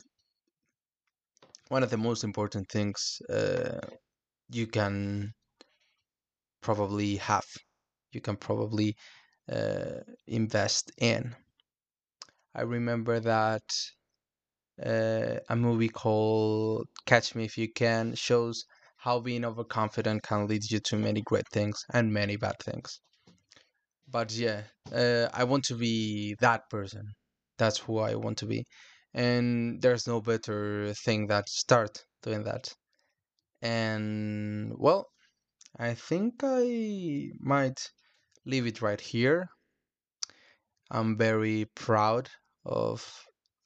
one 1.72 1.82
of 1.82 1.88
the 1.90 1.96
most 1.96 2.22
important 2.22 2.68
things 2.68 3.00
uh, 3.30 3.80
you 4.50 4.66
can 4.66 5.32
probably 6.61 7.16
have. 7.16 7.46
You 8.12 8.20
can 8.20 8.37
probably 8.37 8.94
uh, 9.50 10.00
invest 10.26 10.92
in. 10.98 11.35
I 12.54 12.62
remember 12.62 13.20
that 13.20 13.62
uh, 14.85 15.37
a 15.48 15.56
movie 15.56 15.88
called 15.88 16.88
Catch 17.06 17.35
Me 17.35 17.44
If 17.44 17.56
You 17.56 17.72
Can 17.72 18.14
shows 18.16 18.66
how 18.98 19.20
being 19.20 19.44
overconfident 19.46 20.22
can 20.22 20.46
lead 20.46 20.70
you 20.70 20.80
to 20.88 20.96
many 20.96 21.22
great 21.22 21.48
things 21.52 21.87
and 21.94 22.12
many 22.12 22.37
bad 22.37 22.56
things. 22.61 23.00
But 24.06 24.30
yeah, 24.32 24.64
uh, 24.92 25.28
I 25.32 25.44
want 25.44 25.64
to 25.64 25.74
be 25.74 26.37
that 26.40 26.68
person. 26.68 27.14
That's 27.56 27.78
who 27.78 27.98
I 27.98 28.14
want 28.16 28.37
to 28.38 28.46
be. 28.46 28.66
And 29.14 29.81
there's 29.83 30.07
no 30.07 30.20
better 30.20 30.94
thing 30.94 31.27
that 31.29 31.48
start 31.48 32.05
doing 32.22 32.44
that. 32.44 32.72
And 33.61 34.72
well, 34.77 35.07
I 35.79 35.94
think 35.94 36.40
I 36.42 37.31
might 37.40 37.81
leave 38.44 38.66
it 38.66 38.83
right 38.83 39.01
here. 39.01 39.48
I'm 40.90 41.16
very 41.16 41.66
proud 41.75 42.29
of 42.64 43.03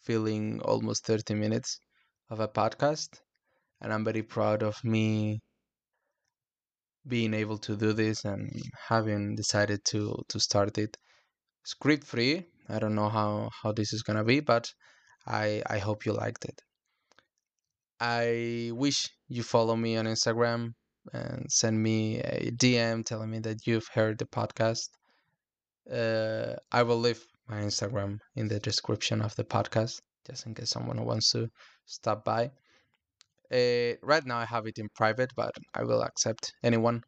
filling 0.02 0.60
almost 0.62 1.04
30 1.04 1.34
minutes 1.34 1.80
of 2.30 2.40
a 2.40 2.48
podcast, 2.48 3.20
and 3.80 3.92
I'm 3.92 4.04
very 4.04 4.22
proud 4.22 4.62
of 4.62 4.76
me 4.84 5.40
being 7.06 7.34
able 7.34 7.58
to 7.58 7.76
do 7.76 7.92
this 7.92 8.24
and 8.24 8.50
having 8.88 9.34
decided 9.36 9.84
to 9.86 10.22
to 10.28 10.40
start 10.40 10.76
it 10.78 10.96
script 11.64 12.04
free. 12.04 12.46
I 12.68 12.78
don't 12.78 12.94
know 12.94 13.08
how 13.08 13.50
how 13.62 13.72
this 13.72 13.92
is 13.92 14.02
gonna 14.02 14.24
be, 14.24 14.40
but 14.40 14.72
I 15.26 15.62
I 15.66 15.78
hope 15.78 16.06
you 16.06 16.12
liked 16.12 16.44
it. 16.44 16.60
I 18.00 18.70
wish 18.74 19.08
you 19.28 19.42
follow 19.42 19.76
me 19.76 19.96
on 19.96 20.06
Instagram 20.06 20.74
and 21.12 21.50
send 21.50 21.82
me 21.82 22.18
a 22.20 22.50
DM 22.50 23.04
telling 23.04 23.30
me 23.30 23.38
that 23.40 23.66
you've 23.66 23.88
heard 23.94 24.18
the 24.18 24.26
podcast. 24.26 24.88
Uh, 25.90 26.56
I 26.72 26.82
will 26.82 26.98
leave 26.98 27.24
my 27.48 27.60
Instagram 27.60 28.18
in 28.34 28.48
the 28.48 28.60
description 28.60 29.22
of 29.22 29.34
the 29.36 29.44
podcast 29.44 30.00
just 30.26 30.46
in 30.46 30.54
case 30.54 30.70
someone 30.70 31.04
wants 31.04 31.30
to 31.32 31.48
stop 31.86 32.24
by. 32.24 32.50
Uh, 33.50 33.94
right 34.02 34.26
now 34.26 34.38
I 34.38 34.44
have 34.44 34.66
it 34.66 34.78
in 34.78 34.88
private, 34.94 35.32
but 35.36 35.54
I 35.72 35.84
will 35.84 36.02
accept 36.02 36.52
anyone. 36.64 37.02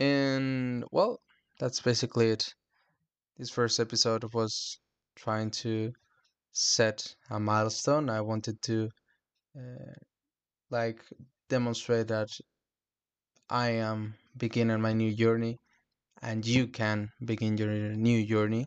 And 0.00 0.84
well, 0.90 1.20
that's 1.60 1.80
basically 1.80 2.30
it. 2.30 2.54
This 3.36 3.50
first 3.50 3.78
episode 3.78 4.24
was 4.32 4.78
trying 5.16 5.50
to 5.50 5.92
set 6.54 7.16
a 7.30 7.40
milestone. 7.40 8.10
I 8.10 8.22
wanted 8.22 8.62
to 8.62 8.90
uh, 9.58 9.94
like 10.70 11.02
demonstrate 11.48 12.08
that 12.08 12.30
I 13.48 13.70
am 13.70 14.16
beginning 14.36 14.82
my 14.82 14.92
new 14.92 15.14
journey 15.14 15.58
and 16.22 16.46
you 16.46 16.68
can 16.68 17.12
begin 17.24 17.58
your 17.58 17.70
new 17.70 18.26
journey. 18.26 18.66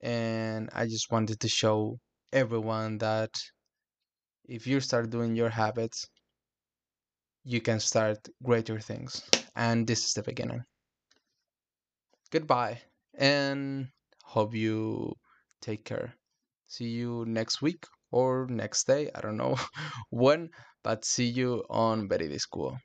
And 0.00 0.70
I 0.74 0.86
just 0.86 1.10
wanted 1.10 1.40
to 1.40 1.48
show 1.48 2.00
everyone 2.32 2.98
that 2.98 3.32
if 4.48 4.66
you 4.66 4.80
start 4.80 5.10
doing 5.10 5.36
your 5.36 5.50
habits, 5.50 6.08
you 7.44 7.60
can 7.60 7.80
start 7.80 8.28
greater 8.44 8.78
things. 8.78 9.22
And 9.56 9.86
this 9.88 10.04
is 10.06 10.14
the 10.14 10.22
beginning. 10.22 10.64
Goodbye 12.30 12.82
and 13.14 13.92
hope 14.24 14.54
you 14.54 15.18
take 15.60 15.84
care. 15.84 16.17
See 16.68 16.88
you 16.88 17.24
next 17.26 17.60
week 17.62 17.84
or 18.12 18.46
next 18.48 18.86
day. 18.86 19.10
I 19.14 19.20
don't 19.20 19.36
know 19.36 19.56
when, 20.10 20.50
but 20.84 21.04
see 21.04 21.26
you 21.26 21.64
on 21.68 22.06
School. 22.38 22.78